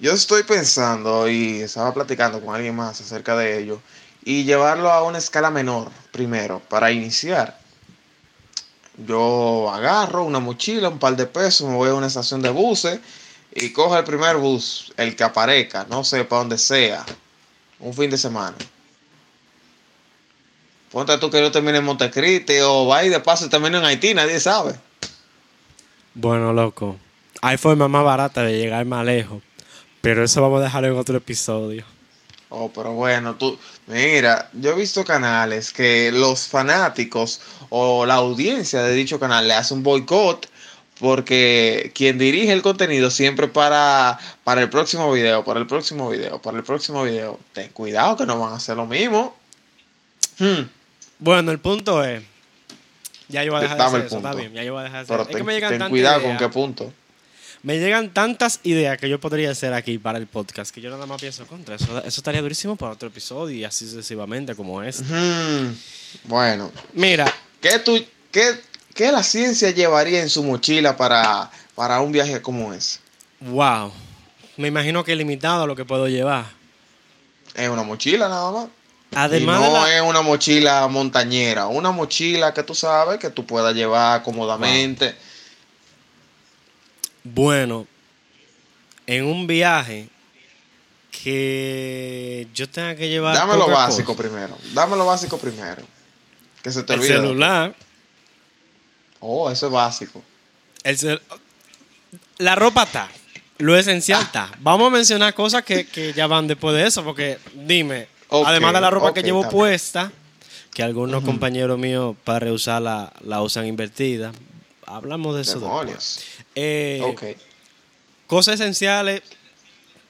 yo 0.00 0.12
estoy 0.12 0.42
pensando 0.42 1.28
y 1.28 1.60
estaba 1.62 1.92
platicando 1.94 2.40
con 2.40 2.54
alguien 2.54 2.74
más 2.76 3.00
acerca 3.00 3.36
de 3.36 3.58
ello 3.60 3.80
y 4.24 4.44
llevarlo 4.44 4.90
a 4.92 5.02
una 5.04 5.18
escala 5.18 5.50
menor 5.50 5.90
primero 6.12 6.60
para 6.68 6.90
iniciar. 6.92 7.58
Yo 8.98 9.70
agarro 9.72 10.24
una 10.24 10.38
mochila, 10.40 10.88
un 10.88 10.98
par 10.98 11.16
de 11.16 11.26
pesos, 11.26 11.68
me 11.68 11.76
voy 11.76 11.90
a 11.90 11.94
una 11.94 12.06
estación 12.08 12.40
de 12.42 12.50
buses 12.50 12.98
y 13.56 13.72
cojo 13.72 13.96
el 13.96 14.04
primer 14.04 14.36
bus, 14.36 14.92
el 14.96 15.16
que 15.16 15.24
aparezca, 15.24 15.86
no 15.88 16.04
sé, 16.04 16.24
para 16.24 16.40
donde 16.40 16.58
sea, 16.58 17.04
un 17.80 17.94
fin 17.94 18.10
de 18.10 18.18
semana. 18.18 18.56
Ponte 20.92 21.16
tú 21.18 21.30
que 21.30 21.40
yo 21.40 21.50
termine 21.50 21.78
en 21.78 21.84
Montecristi 21.84 22.58
o 22.60 22.86
va 22.86 23.04
y 23.04 23.08
de 23.08 23.20
paso 23.20 23.48
termine 23.48 23.78
en 23.78 23.84
Haití, 23.84 24.14
nadie 24.14 24.38
sabe. 24.40 24.74
Bueno, 26.14 26.52
loco. 26.52 26.96
Hay 27.42 27.56
forma 27.56 27.88
más 27.88 28.04
barata 28.04 28.42
de 28.42 28.58
llegar 28.58 28.84
más 28.86 29.04
lejos. 29.04 29.42
Pero 30.00 30.22
eso 30.22 30.40
vamos 30.40 30.60
a 30.60 30.64
dejarlo 30.64 30.88
en 30.88 30.96
otro 30.96 31.16
episodio. 31.16 31.84
Oh, 32.48 32.70
pero 32.72 32.92
bueno, 32.92 33.34
tú, 33.34 33.58
mira, 33.88 34.48
yo 34.52 34.70
he 34.70 34.74
visto 34.74 35.04
canales 35.04 35.72
que 35.72 36.12
los 36.12 36.46
fanáticos 36.46 37.40
o 37.70 38.06
la 38.06 38.14
audiencia 38.14 38.82
de 38.82 38.94
dicho 38.94 39.18
canal 39.18 39.48
le 39.48 39.54
hace 39.54 39.74
un 39.74 39.82
boicot 39.82 40.48
porque 40.98 41.92
quien 41.94 42.18
dirige 42.18 42.52
el 42.52 42.62
contenido 42.62 43.10
siempre 43.10 43.48
para, 43.48 44.18
para 44.44 44.62
el 44.62 44.70
próximo 44.70 45.12
video, 45.12 45.44
para 45.44 45.60
el 45.60 45.66
próximo 45.66 46.08
video, 46.10 46.40
para 46.40 46.56
el 46.56 46.64
próximo 46.64 47.04
video. 47.04 47.38
Ten 47.52 47.68
cuidado 47.70 48.16
que 48.16 48.26
no 48.26 48.38
van 48.38 48.52
a 48.52 48.56
hacer 48.56 48.76
lo 48.76 48.86
mismo. 48.86 49.36
Hmm. 50.38 50.62
Bueno, 51.18 51.50
el 51.52 51.58
punto 51.58 52.02
es. 52.04 52.22
Ya 53.28 53.42
yo 53.42 53.52
voy 53.52 53.58
a 53.58 53.62
dejar 53.62 53.78
de 53.78 53.84
hacer 53.84 54.06
eso, 54.06 54.16
está 54.18 54.34
bien, 54.34 54.52
ya 54.52 54.62
yo 54.62 54.72
voy 54.72 54.82
a 54.82 54.84
dejar 54.84 55.00
de 55.00 55.08
Pero. 55.08 55.22
Es 55.22 55.28
que 55.28 55.34
ten, 55.34 55.46
me 55.46 55.52
llegan 55.54 55.78
ten 55.78 55.88
cuidado 55.88 56.22
con 56.22 56.36
qué 56.36 56.48
punto. 56.48 56.92
Me 57.62 57.78
llegan 57.78 58.10
tantas 58.10 58.60
ideas 58.62 58.96
que 58.96 59.08
yo 59.08 59.18
podría 59.18 59.50
hacer 59.50 59.72
aquí 59.72 59.98
para 59.98 60.18
el 60.18 60.28
podcast 60.28 60.72
que 60.72 60.80
yo 60.80 60.88
nada 60.88 61.04
más 61.06 61.20
pienso 61.20 61.46
contra 61.46 61.74
eso. 61.74 61.98
Eso 61.98 62.20
estaría 62.20 62.40
durísimo 62.40 62.76
para 62.76 62.92
otro 62.92 63.08
episodio 63.08 63.56
y 63.56 63.64
así 63.64 63.88
sucesivamente 63.88 64.54
como 64.54 64.82
es. 64.82 65.02
Hmm. 65.02 65.74
Bueno, 66.24 66.70
Mira, 66.92 67.32
¿qué, 67.60 67.80
tú, 67.80 68.00
qué, 68.30 68.60
qué 68.96 69.12
la 69.12 69.22
ciencia 69.22 69.70
llevaría 69.70 70.20
en 70.22 70.28
su 70.30 70.42
mochila 70.42 70.96
para, 70.96 71.50
para 71.74 72.00
un 72.00 72.10
viaje 72.12 72.40
como 72.42 72.72
ese? 72.72 72.98
wow. 73.40 73.92
Me 74.56 74.68
imagino 74.68 75.04
que 75.04 75.14
limitado 75.14 75.64
a 75.64 75.66
lo 75.66 75.76
que 75.76 75.84
puedo 75.84 76.08
llevar. 76.08 76.46
Es 77.54 77.68
una 77.68 77.82
mochila 77.82 78.26
nada 78.28 78.50
más. 78.50 78.66
Además 79.14 79.60
y 79.60 79.64
no 79.64 79.72
la- 79.72 79.94
es 79.96 80.00
una 80.02 80.22
mochila 80.22 80.88
montañera, 80.88 81.66
una 81.66 81.90
mochila 81.92 82.54
que 82.54 82.62
tú 82.62 82.74
sabes 82.74 83.18
que 83.18 83.28
tú 83.30 83.44
puedas 83.46 83.74
llevar 83.74 84.22
cómodamente. 84.22 85.14
Bueno, 87.22 87.86
en 89.06 89.24
un 89.26 89.46
viaje 89.46 90.08
que 91.10 92.46
yo 92.54 92.68
tenga 92.68 92.94
que 92.94 93.08
llevar. 93.08 93.34
Dame 93.34 93.56
lo 93.56 93.68
básico 93.68 94.14
cosa. 94.16 94.28
primero. 94.28 94.56
Dame 94.72 94.96
lo 94.96 95.06
básico 95.06 95.38
primero. 95.38 95.82
Que 96.62 96.70
se 96.70 96.82
te 96.82 96.94
El 96.94 97.00
olvide. 97.00 97.14
celular. 97.14 97.74
Oh, 99.28 99.50
eso 99.50 99.66
es 99.66 99.72
básico. 99.72 100.22
el 100.84 101.20
La 102.38 102.54
ropa 102.54 102.84
está. 102.84 103.08
Lo 103.58 103.76
esencial 103.76 104.22
está. 104.22 104.52
Vamos 104.60 104.86
a 104.86 104.90
mencionar 104.90 105.34
cosas 105.34 105.64
que, 105.64 105.86
que 105.86 106.12
ya 106.12 106.26
van 106.26 106.46
después 106.46 106.76
de 106.76 106.86
eso, 106.86 107.02
porque 107.02 107.38
dime, 107.54 108.06
además 108.30 108.74
de 108.74 108.80
la 108.80 108.90
ropa 108.90 109.12
que 109.12 109.22
llevo 109.22 109.48
puesta, 109.48 110.12
que 110.72 110.82
algunos 110.82 111.24
compañeros 111.24 111.78
míos 111.78 112.14
para 112.22 112.40
reusarla 112.40 113.12
la 113.24 113.42
usan 113.42 113.66
invertida, 113.66 114.32
hablamos 114.84 115.34
de 115.34 115.42
eso. 115.42 115.58
Demonios. 115.58 116.20
Eh, 116.54 117.00
Ok. 117.02 117.24
Cosas 118.26 118.60
esenciales, 118.60 119.22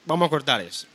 vamos 0.05 0.27
a 0.27 0.29
cortar 0.29 0.61
eso. 0.61 0.85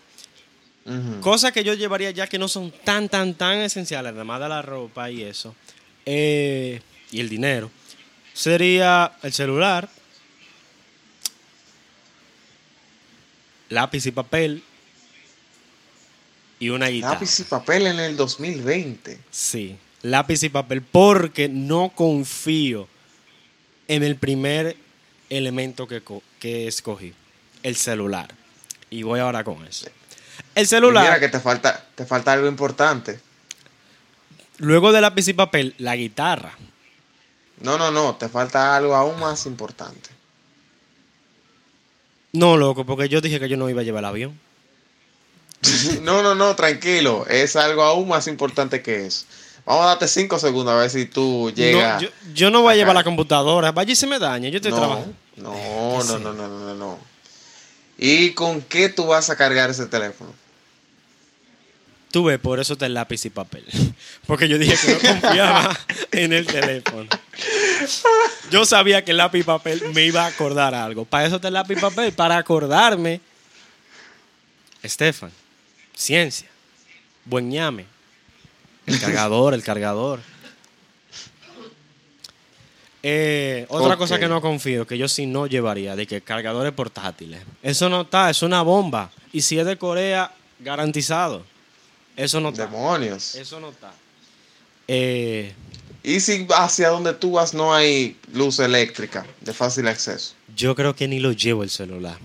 Cosas 1.21 1.53
que 1.53 1.63
yo 1.63 1.75
llevaría 1.75 2.11
ya 2.11 2.27
que 2.27 2.39
no 2.39 2.49
son 2.49 2.73
tan, 2.85 3.09
tan, 3.09 3.35
tan 3.35 3.59
esenciales, 3.59 4.13
además 4.13 4.41
de 4.41 4.49
la 4.49 4.63
ropa 4.63 5.09
y 5.11 5.23
eso, 5.23 5.55
eh, 6.05 6.81
y 7.13 7.21
el 7.21 7.29
dinero, 7.29 7.71
sería 8.33 9.13
el 9.23 9.33
celular, 9.33 9.89
lápiz 13.69 14.07
y 14.07 14.11
papel 14.11 14.63
y 16.59 16.69
una 16.69 16.89
guitarra. 16.89 17.15
Lápiz 17.15 17.41
y 17.41 17.45
papel 17.45 17.87
en 17.89 18.01
el 18.01 18.17
2020. 18.17 19.19
Sí, 19.31 19.77
lápiz 20.03 20.43
y 20.43 20.49
papel, 20.49 20.83
porque 20.83 21.49
no 21.49 21.91
confío 21.95 22.89
en 23.89 24.03
el 24.03 24.17
primer 24.17 24.77
elemento 25.29 25.89
que, 25.89 26.03
que 26.39 26.69
escogí, 26.69 27.15
el 27.63 27.77
celular. 27.77 28.29
Y 28.91 29.03
voy 29.03 29.21
ahora 29.21 29.43
con 29.43 29.67
eso. 29.67 29.89
El 30.55 30.65
Y 30.65 30.67
celular. 30.67 31.05
Mira 31.05 31.21
que 31.21 31.29
te 31.29 31.41
falta, 31.41 31.87
te 31.95 32.05
falta 32.05 32.33
algo 32.33 32.47
importante. 32.47 33.19
Luego 34.59 34.93
de 34.93 35.01
lápiz 35.01 35.27
y 35.29 35.33
papel, 35.33 35.75
la 35.79 35.97
guitarra. 35.97 36.53
No, 37.63 37.79
no, 37.79 37.91
no, 37.91 38.17
te 38.17 38.29
falta 38.29 38.77
algo 38.77 38.95
aún 38.95 39.19
más 39.21 39.47
importante. 39.47 40.11
No, 42.33 42.57
loco, 42.57 42.85
porque 42.85 43.09
yo 43.09 43.21
dije 43.21 43.39
que 43.39 43.49
yo 43.49 43.57
no 43.57 43.69
iba 43.69 43.83
a 43.83 43.85
llevar 43.85 44.01
el 44.03 44.07
avión. 44.07 44.41
No, 46.03 46.23
no, 46.23 46.35
no, 46.35 46.57
tranquilo. 46.57 47.25
Es 47.29 47.55
algo 47.57 47.83
aún 47.83 48.09
más 48.09 48.27
importante 48.27 48.83
que 48.83 49.07
eso. 49.07 49.27
Vamos 49.65 49.85
a 49.85 49.89
darte 49.89 50.09
cinco 50.09 50.39
segundos 50.41 50.75
a 50.75 50.79
ver 50.79 50.91
si 50.91 51.07
tú 51.07 51.45
No, 51.51 51.55
llegas. 51.55 52.03
yo, 52.03 52.09
yo 52.35 52.51
no 52.51 52.63
voy 52.63 52.73
a 52.73 52.77
llevar 52.77 52.97
la 52.97 53.05
computadora. 53.05 53.71
Vaya 53.71 53.93
y 53.93 53.97
se 53.97 54.09
me 54.09 54.19
daña. 54.19 54.49
Yo 54.49 54.57
estoy 54.57 54.73
no, 54.73 54.79
trabajando. 54.79 55.15
no, 55.37 56.03
no, 56.05 56.19
no, 56.19 56.33
no, 56.33 56.49
no, 56.49 56.59
no, 56.59 56.75
no. 56.75 56.99
¿Y 57.97 58.33
con 58.33 58.61
qué 58.63 58.89
tú 58.89 59.07
vas 59.07 59.31
a 59.31 59.37
cargar 59.37 59.71
ese 59.71 59.87
teléfono? 59.87 60.33
Tú 62.13 62.25
ves, 62.25 62.39
por 62.39 62.61
eso 62.61 62.77
el 62.79 62.93
lápiz 62.93 63.25
y 63.25 63.31
papel. 63.31 63.65
Porque 64.27 64.47
yo 64.47 64.59
dije 64.59 64.77
que 64.77 64.93
no 64.93 65.01
confiaba 65.01 65.77
en 66.13 66.35
el 66.35 66.47
teléfono. 66.47 67.09
Yo 68.51 68.67
sabía 68.67 69.03
que 69.03 69.13
el 69.13 69.17
lápiz 69.17 69.41
y 69.41 69.43
papel 69.45 69.83
me 69.95 70.05
iba 70.05 70.25
a 70.25 70.27
acordar 70.27 70.75
algo. 70.75 71.07
Para 71.07 71.27
eso 71.27 71.41
el 71.43 71.55
lápiz 71.55 71.79
y 71.79 71.81
papel, 71.81 72.13
para 72.13 72.37
acordarme. 72.37 73.23
Estefan, 74.83 75.33
ciencia, 75.95 76.49
buen 77.25 77.49
ñame. 77.49 77.87
El 78.85 79.01
cargador, 79.01 79.55
el 79.55 79.63
cargador. 79.63 80.21
Eh, 83.03 83.65
otra 83.71 83.97
cosa 83.97 84.19
que 84.19 84.29
no 84.29 84.43
confío, 84.43 84.87
que 84.87 84.99
yo 84.99 85.09
sí 85.09 85.25
no 85.25 85.47
llevaría, 85.47 85.97
de 85.97 86.07
que 86.07 86.21
cargadores 86.21 86.73
portátiles. 86.73 87.41
Eso 87.63 87.89
no 87.89 88.03
está, 88.03 88.29
es 88.29 88.43
una 88.43 88.61
bomba. 88.61 89.11
Y 89.33 89.41
si 89.41 89.59
es 89.59 89.65
de 89.65 89.79
Corea, 89.79 90.31
garantizado. 90.61 91.52
Eso 92.17 92.41
no 92.41 92.51
está. 92.51 92.67
Demonios. 92.67 93.35
Eso 93.35 93.61
no 93.61 93.71
está. 93.71 93.93
Eh, 94.89 95.55
¿Y 96.03 96.21
si 96.21 96.47
hacia 96.55 96.89
donde 96.89 97.15
tú 97.15 97.33
vas 97.33 97.55
no 97.55 97.73
hay 97.73 98.17
luz 98.33 98.59
eléctrica 98.59 99.25
de 99.41 99.53
fácil 99.53 99.87
acceso? 99.89 100.35
yo 100.57 100.75
creo 100.75 100.95
que 100.95 101.09
ni 101.09 101.19
lo 101.19 101.33
llevo 101.33 101.63
el 101.63 101.71
celular. 101.71 102.19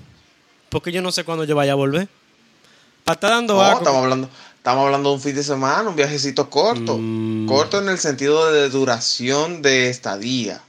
Porque 0.70 0.92
yo 0.92 1.02
no 1.02 1.12
sé 1.12 1.24
cuándo 1.24 1.44
yo 1.44 1.56
vaya 1.56 1.74
a 1.74 1.76
volver. 1.76 2.08
Para 3.04 3.16
estar 3.16 3.32
dando 3.32 3.56
No, 3.56 3.78
estamos 3.78 4.04
hablando, 4.04 4.30
estamos 4.58 4.86
hablando 4.86 5.10
de 5.10 5.16
un 5.16 5.22
fin 5.22 5.36
de 5.36 5.44
semana, 5.44 5.90
un 5.90 5.96
viajecito 5.96 6.50
corto. 6.50 6.98
Mm. 7.00 7.48
Corto 7.48 7.80
en 7.82 7.90
el 7.90 7.98
sentido 7.98 8.52
de 8.52 8.70
duración 8.70 9.62
de 9.62 9.90
estadía. 9.90 10.62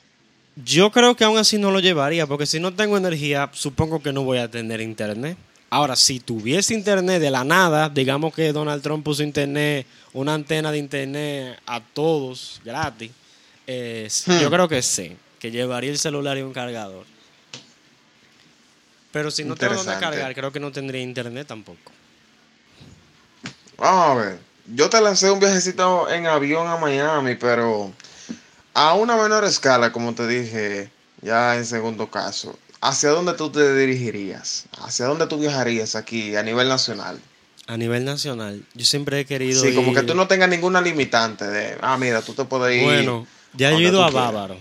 Yo 0.64 0.90
creo 0.90 1.16
que 1.16 1.24
aún 1.24 1.38
así 1.38 1.58
no 1.58 1.70
lo 1.70 1.80
llevaría, 1.80 2.26
porque 2.26 2.46
si 2.46 2.60
no 2.60 2.74
tengo 2.74 2.96
energía, 2.96 3.50
supongo 3.52 4.02
que 4.02 4.12
no 4.12 4.22
voy 4.22 4.38
a 4.38 4.50
tener 4.50 4.80
internet. 4.80 5.36
Ahora, 5.70 5.96
si 5.96 6.20
tuviese 6.20 6.72
internet 6.72 7.20
de 7.20 7.30
la 7.30 7.44
nada, 7.44 7.88
digamos 7.90 8.34
que 8.34 8.52
Donald 8.52 8.82
Trump 8.82 9.04
puso 9.04 9.22
internet, 9.22 9.86
una 10.14 10.32
antena 10.34 10.72
de 10.72 10.78
internet 10.78 11.60
a 11.66 11.80
todos 11.80 12.60
gratis, 12.64 13.10
eh, 13.66 14.08
Hmm. 14.26 14.38
yo 14.40 14.50
creo 14.50 14.66
que 14.66 14.80
sí, 14.80 15.14
que 15.38 15.50
llevaría 15.50 15.90
el 15.90 15.98
celular 15.98 16.38
y 16.38 16.42
un 16.42 16.54
cargador. 16.54 17.04
Pero 19.12 19.30
si 19.30 19.44
no 19.44 19.56
tengo 19.56 19.74
dónde 19.74 19.98
cargar, 19.98 20.34
creo 20.34 20.52
que 20.52 20.60
no 20.60 20.72
tendría 20.72 21.02
internet 21.02 21.46
tampoco. 21.46 21.92
Vamos 23.76 24.10
a 24.10 24.14
ver. 24.14 24.38
Yo 24.74 24.90
te 24.90 25.00
lancé 25.00 25.30
un 25.30 25.40
viajecito 25.40 26.10
en 26.10 26.26
avión 26.26 26.66
a 26.66 26.76
Miami, 26.76 27.34
pero 27.34 27.92
a 28.74 28.94
una 28.94 29.16
menor 29.16 29.44
escala, 29.44 29.92
como 29.92 30.14
te 30.14 30.26
dije 30.26 30.90
ya 31.22 31.56
en 31.56 31.64
segundo 31.64 32.10
caso. 32.10 32.58
¿Hacia 32.80 33.10
dónde 33.10 33.34
tú 33.34 33.50
te 33.50 33.74
dirigirías? 33.74 34.66
¿Hacia 34.80 35.06
dónde 35.06 35.26
tú 35.26 35.38
viajarías 35.38 35.96
aquí 35.96 36.36
a 36.36 36.42
nivel 36.42 36.68
nacional? 36.68 37.20
A 37.66 37.76
nivel 37.76 38.04
nacional, 38.04 38.64
yo 38.74 38.84
siempre 38.86 39.20
he 39.20 39.24
querido 39.26 39.62
Sí, 39.62 39.74
como 39.74 39.92
que 39.92 40.02
tú 40.02 40.14
no 40.14 40.26
tengas 40.26 40.48
ninguna 40.48 40.80
limitante 40.80 41.44
de, 41.46 41.76
ah, 41.82 41.98
mira, 41.98 42.22
tú 42.22 42.32
te 42.32 42.44
puedes 42.44 42.76
ir. 42.76 42.82
Bueno, 42.82 43.26
ya 43.52 43.70
he 43.72 43.80
ido 43.80 44.02
a 44.02 44.08
quieras. 44.08 44.32
Bávaro. 44.32 44.56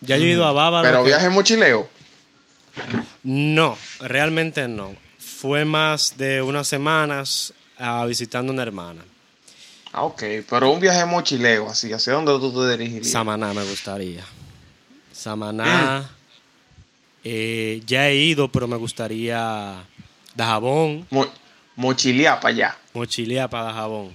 Ya 0.00 0.16
he 0.16 0.20
ido 0.20 0.44
a 0.44 0.52
Bávaro. 0.52 0.82
Pero 0.88 1.02
que- 1.04 1.10
viaje 1.10 1.28
mochileo. 1.28 1.88
No, 3.22 3.78
realmente 4.00 4.66
no. 4.66 4.96
Fue 5.18 5.64
más 5.64 6.16
de 6.16 6.42
unas 6.42 6.66
semanas 6.66 7.52
ah, 7.78 8.04
visitando 8.06 8.52
una 8.52 8.62
hermana. 8.62 9.02
Ah, 9.92 10.02
ok, 10.02 10.22
pero 10.48 10.70
un 10.72 10.80
viaje 10.80 11.04
mochileo, 11.06 11.70
así, 11.70 11.92
¿hacia 11.92 12.14
dónde 12.14 12.32
tú 12.32 12.52
te 12.52 12.70
dirigirías? 12.76 13.12
Samaná 13.12 13.54
me 13.54 13.62
gustaría. 13.64 14.24
Samaná. 15.12 16.10
Eh, 17.28 17.82
ya 17.86 18.08
he 18.08 18.14
ido, 18.14 18.46
pero 18.52 18.68
me 18.68 18.76
gustaría 18.76 19.82
Dajabón, 20.36 21.06
Mo- 21.10 21.28
mochilear 21.74 22.38
para 22.38 22.54
allá. 22.54 22.78
mochilea 22.94 23.48
para 23.50 23.64
Dajabón. 23.64 24.14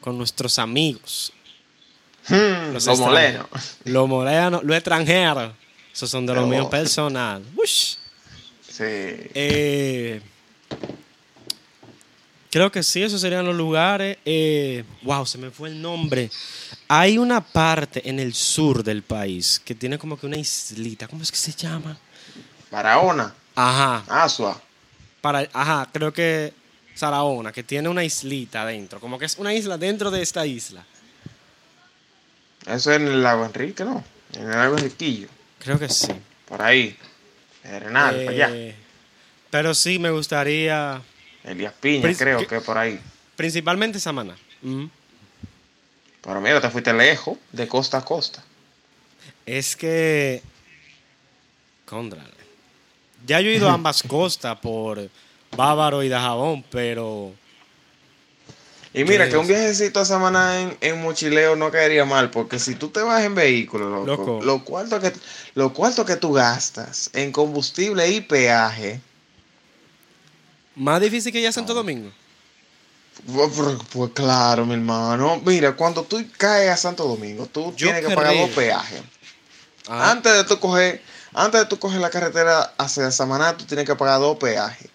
Con 0.00 0.18
nuestros 0.18 0.58
amigos. 0.58 1.32
Hmm, 2.28 2.72
Los 2.72 2.86
extraños. 2.88 2.98
molenos. 3.00 3.48
Los 3.84 4.08
morenos, 4.08 4.64
los 4.64 4.74
extranjeros. 4.76 5.52
Esos 5.92 6.10
son 6.10 6.26
de 6.26 6.34
los 6.34 6.44
Oh. 6.44 6.48
míos 6.48 6.66
personal. 6.66 7.42
Ush. 7.56 7.94
Sí. 8.68 8.82
Eh, 8.82 10.20
creo 12.50 12.70
que 12.72 12.82
sí, 12.82 13.02
esos 13.02 13.20
serían 13.20 13.44
los 13.46 13.54
lugares. 13.56 14.18
Eh, 14.24 14.84
wow, 15.02 15.24
se 15.26 15.38
me 15.38 15.50
fue 15.50 15.68
el 15.68 15.80
nombre. 15.80 16.30
Hay 16.88 17.16
una 17.18 17.40
parte 17.40 18.08
en 18.08 18.18
el 18.20 18.34
sur 18.34 18.82
del 18.82 19.02
país 19.02 19.60
que 19.64 19.74
tiene 19.74 19.98
como 19.98 20.18
que 20.18 20.26
una 20.26 20.36
islita. 20.36 21.06
¿Cómo 21.08 21.22
es 21.22 21.30
que 21.30 21.36
se 21.38 21.52
llama? 21.52 21.96
Barahona, 22.74 23.32
Ajá. 23.54 24.02
Asua. 24.24 24.60
Para, 25.20 25.48
ajá, 25.52 25.88
creo 25.92 26.12
que 26.12 26.52
Sarahona, 26.94 27.52
que 27.52 27.62
tiene 27.62 27.88
una 27.88 28.02
islita 28.02 28.62
adentro. 28.62 28.98
Como 28.98 29.16
que 29.18 29.26
es 29.26 29.38
una 29.38 29.54
isla 29.54 29.78
dentro 29.78 30.10
de 30.10 30.20
esta 30.22 30.44
isla. 30.44 30.84
Eso 32.66 32.90
es 32.90 32.96
en 33.00 33.06
el 33.06 33.22
lago 33.22 33.44
Enrique, 33.44 33.84
¿no? 33.84 34.02
En 34.32 34.42
el 34.42 34.50
lago 34.50 34.76
Enriquillo. 34.76 35.28
Creo 35.60 35.78
que 35.78 35.88
sí. 35.88 36.12
Por 36.46 36.60
ahí. 36.62 36.98
Arenal, 37.64 38.16
para 38.24 38.30
allá. 38.30 38.48
Eh, 38.52 38.74
pero 39.50 39.72
sí 39.72 39.98
me 40.00 40.10
gustaría. 40.10 41.00
Elías 41.44 41.72
Piña, 41.80 42.12
creo 42.18 42.40
que- 42.40 42.46
que 42.48 42.60
por 42.60 42.76
ahí. 42.76 43.00
Principalmente 43.36 44.00
Samaná. 44.00 44.36
Ujú. 44.62 44.90
Pero 46.22 46.40
mira, 46.40 46.60
te 46.60 46.70
fuiste 46.70 46.92
lejos, 46.92 47.38
de 47.52 47.68
costa 47.68 47.98
a 47.98 48.04
costa. 48.04 48.42
Es 49.46 49.76
que. 49.76 50.42
Contrale. 51.84 52.32
Ya 53.26 53.40
yo 53.40 53.50
he 53.50 53.54
ido 53.56 53.68
a 53.68 53.74
ambas 53.74 54.02
costas 54.02 54.58
por 54.60 55.08
Bávaro 55.56 56.02
y 56.02 56.08
Dajabón, 56.08 56.64
pero. 56.70 57.32
Y 58.92 59.02
mira, 59.04 59.24
¿Qué 59.24 59.32
que 59.32 59.36
un 59.38 59.46
viajecito 59.48 59.98
a 59.98 60.04
Samaná 60.04 60.60
en, 60.60 60.76
en 60.80 61.02
mochileo 61.02 61.56
no 61.56 61.70
caería 61.72 62.04
mal, 62.04 62.30
porque 62.30 62.58
si 62.60 62.76
tú 62.76 62.90
te 62.90 63.00
vas 63.00 63.24
en 63.24 63.34
vehículo, 63.34 63.88
loco, 63.90 64.06
Loco. 64.06 64.40
Lo, 64.44 64.62
cuarto 64.64 65.00
que, 65.00 65.12
lo 65.54 65.72
cuarto 65.72 66.04
que 66.04 66.14
tú 66.16 66.32
gastas 66.32 67.10
en 67.12 67.32
combustible 67.32 68.08
y 68.08 68.20
peaje, 68.20 69.00
Más 70.76 71.00
difícil 71.00 71.32
que 71.32 71.42
ya 71.42 71.50
Santo 71.50 71.74
Domingo. 71.74 72.10
pues, 73.26 73.50
pues- 73.56 73.76
pues 73.92 74.10
claro, 74.12 74.64
mi 74.66 74.74
hermano. 74.74 75.40
Mira, 75.44 75.74
cuando 75.74 76.04
tú 76.04 76.24
caes 76.36 76.70
a 76.70 76.76
Santo 76.76 77.04
Domingo, 77.08 77.46
tú 77.46 77.74
Yo 77.76 77.88
tienes 77.88 78.06
que 78.06 78.14
pagar 78.14 78.36
dos 78.36 78.50
peajes. 78.50 79.00
Ah, 79.88 80.12
Antes 80.12 80.32
de 80.34 80.44
tú 80.44 80.58
coger, 80.60 81.02
antes 81.34 81.60
de 81.60 81.66
tú 81.66 81.78
coger 81.78 82.00
la 82.00 82.10
carretera 82.10 82.72
hacia 82.78 83.10
Samaná, 83.10 83.56
tú 83.56 83.64
tienes 83.64 83.84
que 83.86 83.94
pagar 83.94 84.20
dos 84.20 84.36
peajes. 84.38 84.88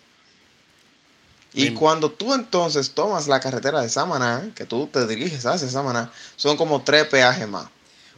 Y 1.54 1.64
Bien. 1.64 1.76
cuando 1.76 2.12
tú 2.12 2.34
entonces 2.34 2.92
tomas 2.92 3.28
la 3.28 3.40
carretera 3.40 3.82
de 3.82 3.90
Samaná, 3.90 4.50
que 4.56 4.66
tú 4.66 4.88
te 4.88 5.08
diriges 5.08 5.46
hacia 5.46 5.68
Samaná, 5.68 6.12
son 6.36 6.56
como 6.58 6.82
tres 6.84 7.06
peajes 7.06 7.48
más. 7.48 7.66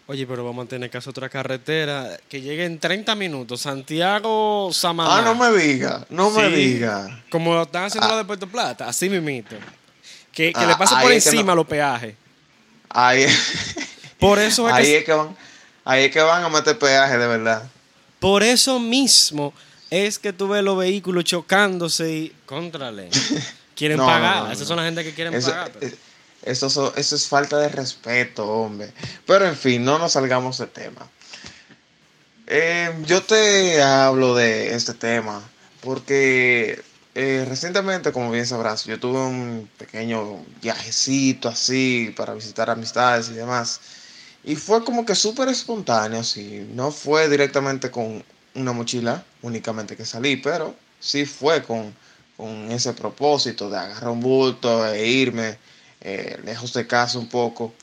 Oye, 0.07 0.27
pero 0.27 0.43
vamos 0.43 0.65
a 0.65 0.69
tener 0.69 0.89
que 0.89 0.97
hacer 0.97 1.11
otra 1.11 1.29
carretera 1.29 2.17
que 2.27 2.41
llegue 2.41 2.65
en 2.65 2.79
30 2.79 3.15
minutos. 3.15 3.61
Santiago, 3.61 4.69
Samaná. 4.73 5.19
Ah, 5.19 5.21
no 5.21 5.35
me 5.35 5.49
diga, 5.57 6.05
no 6.09 6.29
me 6.31 6.49
diga. 6.49 7.23
Como 7.29 7.53
lo 7.53 7.61
están 7.63 7.85
haciendo 7.85 8.09
los 8.09 8.17
de 8.17 8.25
Puerto 8.25 8.47
Plata, 8.47 8.89
así 8.89 9.09
mismito. 9.09 9.55
Que, 10.33 10.51
que 10.51 10.59
Ah, 10.59 10.65
le 10.65 10.75
pase 10.75 10.95
por 11.01 11.11
encima 11.11 11.43
no- 11.53 11.55
los 11.55 11.67
peajes. 11.67 12.15
Ahí, 12.89 13.25
Por 14.19 14.37
eso 14.39 14.67
es 14.67 14.73
ahí 14.73 14.85
que 14.85 14.97
es 14.97 15.05
que 15.05 15.13
van, 15.13 15.37
ahí 15.85 16.03
es 16.05 16.11
que 16.11 16.19
van 16.21 16.43
a 16.43 16.49
meter 16.49 16.77
peaje 16.77 17.17
de 17.17 17.27
verdad. 17.27 17.63
Por 18.21 18.43
eso 18.43 18.79
mismo 18.79 19.51
es 19.89 20.17
que 20.19 20.31
tú 20.31 20.47
ves 20.47 20.63
los 20.63 20.77
vehículos 20.77 21.25
chocándose 21.25 22.09
y 22.09 22.35
contrale. 22.45 23.09
Quieren 23.75 23.97
No, 23.97 24.05
pagar. 24.05 24.35
no, 24.37 24.45
no. 24.45 24.51
Esas 24.53 24.67
son 24.67 24.77
la 24.77 24.83
gente 24.85 25.03
que 25.03 25.13
quieren 25.13 25.33
Eso, 25.33 25.49
pagar. 25.49 25.71
pero- 25.77 25.97
eso, 26.43 26.69
so- 26.69 26.93
eso 26.95 27.15
es 27.15 27.27
falta 27.27 27.57
de 27.57 27.67
respeto, 27.69 28.47
hombre. 28.47 28.93
Pero 29.25 29.47
en 29.47 29.55
fin, 29.57 29.83
no 29.83 29.97
nos 29.99 30.13
salgamos 30.13 30.59
del 30.59 30.69
tema. 30.69 31.07
Eh, 32.47 32.93
yo 33.05 33.21
te 33.23 33.81
hablo 33.81 34.35
de 34.35 34.73
este 34.75 34.93
tema 34.93 35.41
porque 35.81 36.81
eh, 37.15 37.45
recientemente, 37.47 38.11
como 38.11 38.29
bien 38.31 38.45
sabrás, 38.45 38.85
yo 38.85 38.99
tuve 38.99 39.19
un 39.19 39.69
pequeño 39.77 40.43
viajecito 40.61 41.49
así 41.49 42.13
para 42.15 42.33
visitar 42.33 42.69
amistades 42.69 43.29
y 43.29 43.33
demás. 43.33 43.79
Y 44.43 44.55
fue 44.55 44.83
como 44.83 45.05
que 45.05 45.15
súper 45.15 45.49
espontáneo. 45.49 46.21
No 46.73 46.91
fue 46.91 47.29
directamente 47.29 47.91
con 47.91 48.23
una 48.55 48.71
mochila 48.71 49.23
únicamente 49.41 49.95
que 49.95 50.05
salí, 50.05 50.37
pero 50.37 50.75
sí 50.99 51.25
fue 51.25 51.63
con, 51.63 51.93
con 52.37 52.71
ese 52.71 52.93
propósito 52.93 53.69
de 53.69 53.77
agarrar 53.77 54.09
un 54.09 54.19
bulto 54.19 54.85
e 54.87 55.07
irme 55.07 55.57
eh, 56.01 56.39
lejos 56.43 56.73
de 56.73 56.87
casa 56.87 57.19
un 57.19 57.27
poco, 57.29 57.73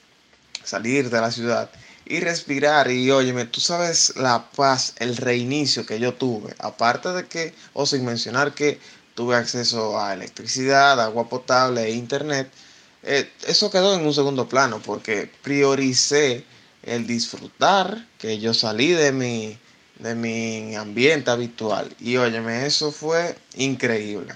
salir 0.65 1.09
de 1.11 1.21
la 1.21 1.31
ciudad 1.31 1.71
y 2.05 2.21
respirar. 2.21 2.91
Y 2.91 3.11
óyeme, 3.11 3.45
tú 3.45 3.61
sabes 3.61 4.15
la 4.17 4.51
paz, 4.51 4.95
el 4.99 5.17
reinicio 5.17 5.87
que 5.87 6.01
yo 6.01 6.15
tuve. 6.15 6.55
Aparte 6.59 7.11
de 7.13 7.27
que, 7.27 7.55
o 7.73 7.87
sin 7.87 8.05
mencionar 8.05 8.55
que 8.55 8.81
tuve 9.15 9.37
acceso 9.37 9.99
a 10.01 10.15
electricidad, 10.15 11.01
agua 11.01 11.29
potable 11.29 11.85
e 11.85 11.91
internet, 11.93 12.51
eh, 13.03 13.31
eso 13.47 13.71
quedó 13.71 13.95
en 13.95 14.07
un 14.07 14.15
segundo 14.15 14.49
plano 14.49 14.81
porque 14.85 15.31
prioricé 15.43 16.45
el 16.83 17.07
disfrutar, 17.07 18.07
que 18.19 18.39
yo 18.39 18.55
salí 18.55 18.91
de 18.91 19.13
mi, 19.13 19.59
de 19.99 20.15
mi 20.15 20.75
ambiente 20.77 21.31
habitual. 21.31 21.95
Y 22.01 22.17
óyeme, 22.17 22.67
eso 22.67 22.93
fue 22.93 23.37
increíble. 23.57 24.35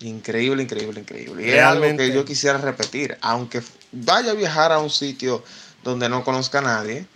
Increíble, 0.00 0.62
increíble, 0.62 1.00
increíble. 1.00 1.46
Y 1.46 1.50
es 1.50 1.62
algo 1.62 1.80
Realmente. 1.80 2.08
que 2.08 2.14
yo 2.14 2.24
quisiera 2.24 2.58
repetir. 2.58 3.16
Aunque 3.22 3.62
vaya 3.92 4.32
a 4.32 4.34
viajar 4.34 4.72
a 4.72 4.78
un 4.78 4.90
sitio 4.90 5.42
donde 5.82 6.08
no 6.08 6.22
conozca 6.22 6.58
a 6.58 6.62
nadie, 6.62 7.06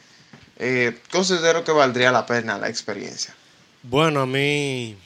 eh, 0.57 0.98
considero 1.11 1.62
que 1.62 1.72
valdría 1.72 2.11
la 2.11 2.24
pena 2.24 2.59
la 2.59 2.68
experiencia. 2.68 3.35
Bueno, 3.83 4.22
a 4.22 4.26
mí. 4.26 4.96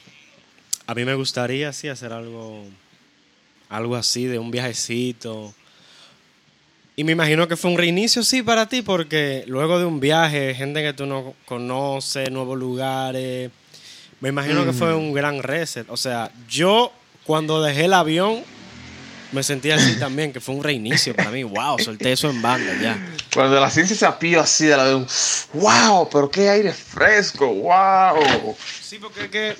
A 0.87 0.93
mí 0.93 1.03
me 1.03 1.15
gustaría, 1.15 1.73
sí, 1.73 1.89
hacer 1.89 2.13
algo. 2.13 2.63
Algo 3.69 3.95
así, 3.95 4.25
de 4.25 4.39
un 4.39 4.51
viajecito. 4.51 5.53
Y 6.97 7.03
me 7.03 7.11
imagino 7.11 7.47
que 7.47 7.57
fue 7.57 7.71
un 7.71 7.77
reinicio, 7.77 8.23
sí, 8.23 8.41
para 8.41 8.67
ti, 8.67 8.81
porque 8.81 9.43
luego 9.47 9.79
de 9.79 9.85
un 9.85 9.99
viaje, 9.99 10.55
gente 10.55 10.81
que 10.81 10.93
tú 10.93 11.05
no 11.05 11.33
conoces, 11.45 12.31
nuevos 12.31 12.57
lugares. 12.57 13.51
Me 14.21 14.29
imagino 14.29 14.63
que 14.63 14.71
fue 14.71 14.95
un 14.95 15.11
gran 15.11 15.43
reset. 15.43 15.89
O 15.89 15.97
sea, 15.97 16.31
yo 16.47 16.93
cuando 17.25 17.61
dejé 17.61 17.85
el 17.85 17.93
avión, 17.93 18.43
me 19.33 19.43
sentí 19.43 19.71
así 19.71 19.95
también, 19.99 20.31
que 20.31 20.39
fue 20.39 20.55
un 20.55 20.63
reinicio 20.63 21.13
para 21.13 21.31
mí. 21.31 21.43
Wow, 21.43 21.79
solté 21.79 22.13
eso 22.13 22.29
en 22.29 22.41
banda 22.41 22.71
ya. 22.81 22.97
Cuando 23.33 23.59
la 23.59 23.69
ciencia 23.69 23.95
se 23.95 24.05
apío 24.05 24.39
así 24.39 24.65
de 24.65 24.77
la 24.77 24.87
de 24.87 24.95
un 24.95 25.07
wow, 25.53 26.09
pero 26.09 26.31
qué 26.31 26.49
aire 26.49 26.71
fresco, 26.71 27.45
wow. 27.53 28.55
Sí, 28.81 28.99
porque 28.99 29.25
es 29.25 29.29
que 29.29 29.55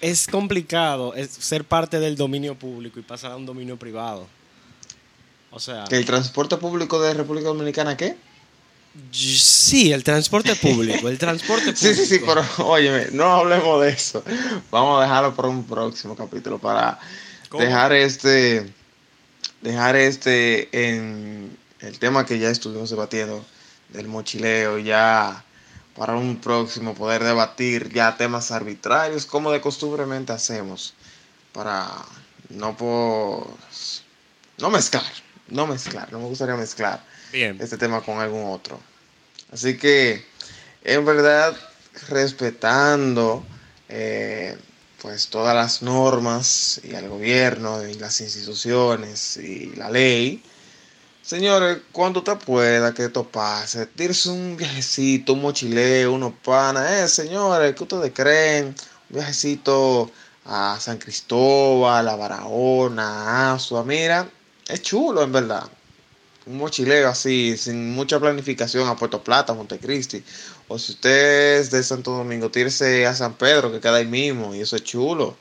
es 0.00 0.26
complicado 0.28 1.14
es 1.14 1.30
ser 1.30 1.64
parte 1.64 1.98
del 1.98 2.14
dominio 2.14 2.54
público 2.54 3.00
y 3.00 3.02
pasar 3.02 3.32
a 3.32 3.36
un 3.36 3.46
dominio 3.46 3.78
privado. 3.78 4.26
O 5.54 5.60
sea, 5.60 5.84
¿Que 5.84 5.96
el 5.96 6.04
transporte 6.04 6.56
público 6.56 7.00
de 7.00 7.14
República 7.14 7.46
Dominicana 7.46 7.96
qué? 7.96 8.16
sí, 9.12 9.92
el 9.92 10.02
transporte 10.02 10.54
público, 10.62 11.08
el 11.08 11.16
transporte 11.16 11.72
público. 11.72 11.80
Sí, 11.80 11.94
sí, 11.94 12.06
sí, 12.06 12.20
pero 12.26 12.44
óyeme, 12.58 13.06
no 13.12 13.32
hablemos 13.32 13.80
de 13.82 13.90
eso. 13.90 14.24
Vamos 14.72 14.98
a 14.98 15.02
dejarlo 15.02 15.34
para 15.36 15.48
un 15.48 15.64
próximo 15.64 16.16
capítulo, 16.16 16.58
para 16.58 16.98
¿Cómo? 17.48 17.62
dejar 17.62 17.92
este, 17.92 18.68
dejar 19.62 19.94
este 19.94 20.68
en 20.72 21.56
el 21.78 22.00
tema 22.00 22.26
que 22.26 22.40
ya 22.40 22.50
estuvimos 22.50 22.90
debatiendo 22.90 23.44
del 23.90 24.08
mochileo, 24.08 24.78
ya 24.78 25.44
para 25.94 26.16
un 26.16 26.40
próximo 26.40 26.94
poder 26.94 27.22
debatir 27.22 27.92
ya 27.92 28.16
temas 28.16 28.50
arbitrarios, 28.50 29.24
como 29.24 29.52
de 29.52 29.60
costumbremente 29.60 30.32
hacemos, 30.32 30.94
para 31.52 31.88
no 32.48 32.76
por, 32.76 33.46
no 34.58 34.70
mezclar, 34.70 35.04
no 35.48 35.66
mezclar, 35.66 36.12
no 36.12 36.18
me 36.18 36.26
gustaría 36.26 36.56
mezclar 36.56 37.02
Bien. 37.32 37.56
este 37.60 37.76
tema 37.76 38.00
con 38.00 38.18
algún 38.18 38.50
otro. 38.50 38.78
Así 39.52 39.76
que, 39.76 40.24
en 40.82 41.04
verdad, 41.04 41.56
respetando 42.08 43.44
eh, 43.88 44.56
pues 45.00 45.28
todas 45.28 45.54
las 45.54 45.82
normas 45.82 46.80
y 46.82 46.94
al 46.94 47.08
gobierno 47.08 47.86
y 47.86 47.94
las 47.94 48.20
instituciones 48.20 49.36
y 49.36 49.74
la 49.76 49.90
ley, 49.90 50.42
señores, 51.22 51.78
cuando 51.92 52.20
usted 52.20 52.38
pueda, 52.38 52.94
que 52.94 53.04
esto 53.04 53.24
pase, 53.24 53.86
tírese 53.86 54.30
un 54.30 54.56
viajecito, 54.56 55.34
un 55.34 55.42
mochileo, 55.42 56.12
unos 56.12 56.32
panas, 56.42 56.90
eh, 56.90 57.08
señores, 57.08 57.74
¿qué 57.74 57.82
ustedes 57.82 58.12
creen? 58.14 58.74
Un 59.10 59.16
viajecito 59.16 60.10
a 60.46 60.78
San 60.80 60.98
Cristóbal, 60.98 62.08
a 62.08 62.16
Barahona, 62.16 63.50
a 63.50 63.54
Asua, 63.54 63.84
mira, 63.84 64.28
es 64.68 64.82
chulo 64.82 65.22
en 65.22 65.32
verdad 65.32 65.70
un 66.46 66.58
mochileo 66.58 67.08
así, 67.08 67.56
sin 67.56 67.94
mucha 67.94 68.20
planificación 68.20 68.86
a 68.88 68.96
Puerto 68.96 69.22
Plata, 69.22 69.54
Montecristi. 69.54 70.22
O 70.68 70.78
si 70.78 70.92
usted 70.92 71.60
es 71.60 71.70
de 71.70 71.82
Santo 71.82 72.10
Domingo, 72.12 72.50
tírese 72.50 73.06
a 73.06 73.14
San 73.14 73.34
Pedro, 73.34 73.72
que 73.72 73.80
queda 73.80 73.96
ahí 73.96 74.06
mismo, 74.06 74.54
y 74.54 74.60
eso 74.60 74.76
es 74.76 74.84
chulo. 74.84 75.36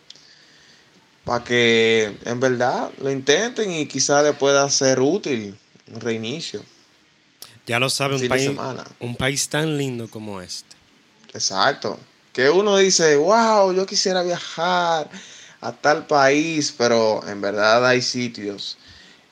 para 1.24 1.44
que 1.44 2.18
en 2.26 2.40
verdad 2.40 2.92
lo 3.00 3.10
intenten 3.10 3.72
y 3.72 3.86
quizá 3.86 4.22
le 4.22 4.34
pueda 4.34 4.70
ser 4.70 5.00
útil 5.00 5.58
un 5.94 6.02
reinicio. 6.02 6.64
Ya 7.66 7.80
lo 7.80 7.90
sabe, 7.90 8.16
un 8.16 8.28
país, 8.28 8.52
un 9.00 9.16
país 9.16 9.48
tan 9.48 9.78
lindo 9.78 10.10
como 10.10 10.42
este. 10.42 10.76
Exacto. 11.34 11.98
Que 12.34 12.50
uno 12.50 12.78
dice, 12.78 13.16
wow, 13.16 13.74
yo 13.74 13.86
quisiera 13.86 14.22
viajar 14.22 15.10
a 15.62 15.72
tal 15.72 16.06
país, 16.08 16.74
pero 16.78 17.26
en 17.28 17.40
verdad 17.40 17.86
hay 17.86 18.02
sitios. 18.02 18.78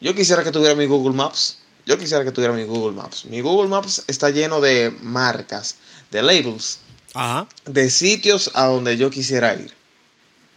Yo 0.02 0.16
quisiera 0.16 0.44
que 0.44 0.52
tuviera 0.52 0.76
mi 0.76 0.86
Google 0.88 1.16
Maps. 1.16 1.58
Yo 1.86 1.98
quisiera 1.98 2.24
que 2.24 2.32
tuviera 2.32 2.54
mi 2.54 2.64
Google 2.64 2.96
Maps. 2.96 3.26
Mi 3.26 3.40
Google 3.42 3.70
Maps 3.70 4.04
está 4.08 4.30
lleno 4.30 4.60
de 4.62 4.92
marcas, 5.02 5.76
de 6.12 6.22
labels, 6.22 6.80
Ajá. 7.14 7.48
de 7.66 7.90
sitios 7.90 8.52
a 8.54 8.66
donde 8.66 8.98
yo 8.98 9.10
quisiera 9.10 9.54
ir. 9.56 9.74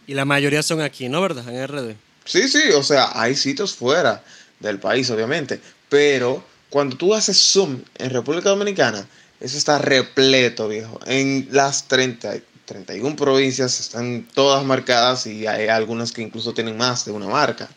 Y 0.07 0.13
la 0.13 0.25
mayoría 0.25 0.61
son 0.63 0.81
aquí, 0.81 1.09
¿no? 1.09 1.21
¿Verdad? 1.21 1.47
En 1.49 1.67
RD. 1.67 1.95
Sí, 2.25 2.47
sí, 2.47 2.59
o 2.75 2.83
sea, 2.83 3.11
hay 3.19 3.35
sitios 3.35 3.73
fuera 3.75 4.23
del 4.59 4.79
país, 4.79 5.09
obviamente, 5.09 5.59
pero 5.89 6.43
cuando 6.69 6.95
tú 6.97 7.13
haces 7.13 7.37
zoom 7.37 7.81
en 7.95 8.09
República 8.09 8.49
Dominicana, 8.49 9.07
eso 9.39 9.57
está 9.57 9.77
repleto, 9.79 10.67
viejo. 10.67 10.99
En 11.05 11.47
las 11.51 11.87
30, 11.87 12.35
31 12.65 13.15
provincias 13.15 13.79
están 13.79 14.27
todas 14.33 14.63
marcadas 14.63 15.27
y 15.27 15.45
hay 15.45 15.67
algunas 15.67 16.11
que 16.11 16.21
incluso 16.21 16.53
tienen 16.53 16.77
más 16.77 17.05
de 17.05 17.11
una 17.11 17.27
marca. 17.27 17.67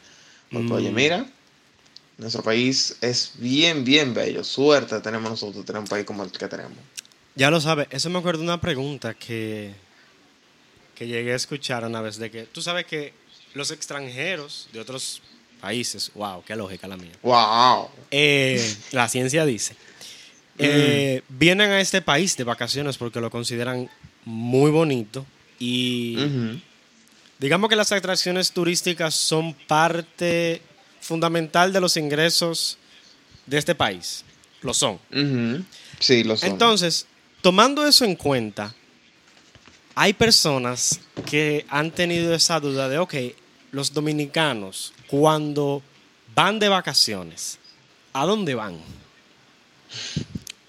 Porque, 0.50 0.68
Mm. 0.68 0.72
oye, 0.72 0.90
mira, 0.92 1.26
nuestro 2.18 2.42
país 2.42 2.96
es 3.00 3.32
bien, 3.36 3.84
bien 3.84 4.12
bello. 4.12 4.44
Suerte 4.44 5.00
tenemos 5.00 5.30
nosotros 5.30 5.64
tener 5.64 5.80
un 5.80 5.88
país 5.88 6.04
como 6.04 6.24
el 6.24 6.30
que 6.30 6.48
tenemos. 6.48 6.76
Ya 7.36 7.50
lo 7.50 7.60
sabe. 7.60 7.86
Eso 7.90 8.10
me 8.10 8.18
acuerdo 8.18 8.40
de 8.40 8.48
una 8.48 8.60
pregunta 8.60 9.14
que, 9.14 9.72
que 10.96 11.06
llegué 11.06 11.32
a 11.32 11.36
escuchar 11.36 11.84
una 11.84 12.00
vez 12.00 12.18
de 12.18 12.30
que 12.30 12.42
tú 12.44 12.60
sabes 12.60 12.84
que 12.86 13.14
los 13.54 13.70
extranjeros 13.70 14.68
de 14.72 14.80
otros 14.80 15.22
países, 15.60 16.10
wow, 16.14 16.42
qué 16.44 16.56
lógica 16.56 16.88
la 16.88 16.96
mía. 16.96 17.12
¡Wow! 17.22 17.88
Eh, 18.10 18.76
la 18.92 19.08
ciencia 19.08 19.44
dice, 19.44 19.76
eh, 20.58 21.22
vienen 21.28 21.70
a 21.70 21.80
este 21.80 22.02
país 22.02 22.36
de 22.36 22.44
vacaciones 22.44 22.98
porque 22.98 23.20
lo 23.20 23.30
consideran 23.30 23.88
muy 24.24 24.70
bonito 24.70 25.24
y 25.58 26.16
digamos 27.38 27.70
que 27.70 27.76
las 27.76 27.92
atracciones 27.92 28.52
turísticas 28.52 29.14
son 29.14 29.54
parte 29.54 30.62
fundamental 31.00 31.72
de 31.72 31.80
los 31.80 31.96
ingresos 31.96 32.78
de 33.46 33.58
este 33.58 33.74
país. 33.74 34.24
Lo 34.62 34.74
son. 34.74 34.98
Sí, 36.00 36.24
lo 36.24 36.36
son. 36.36 36.48
Entonces, 36.50 37.06
tomando 37.40 37.86
eso 37.86 38.04
en 38.04 38.16
cuenta, 38.16 38.74
hay 39.94 40.12
personas 40.12 41.00
que 41.28 41.66
han 41.68 41.90
tenido 41.90 42.34
esa 42.34 42.60
duda 42.60 42.88
de, 42.88 42.98
ok, 42.98 43.14
los 43.72 43.92
dominicanos, 43.92 44.92
cuando 45.08 45.82
van 46.34 46.58
de 46.58 46.68
vacaciones, 46.68 47.58
¿a 48.12 48.24
dónde 48.24 48.54
van? 48.54 48.78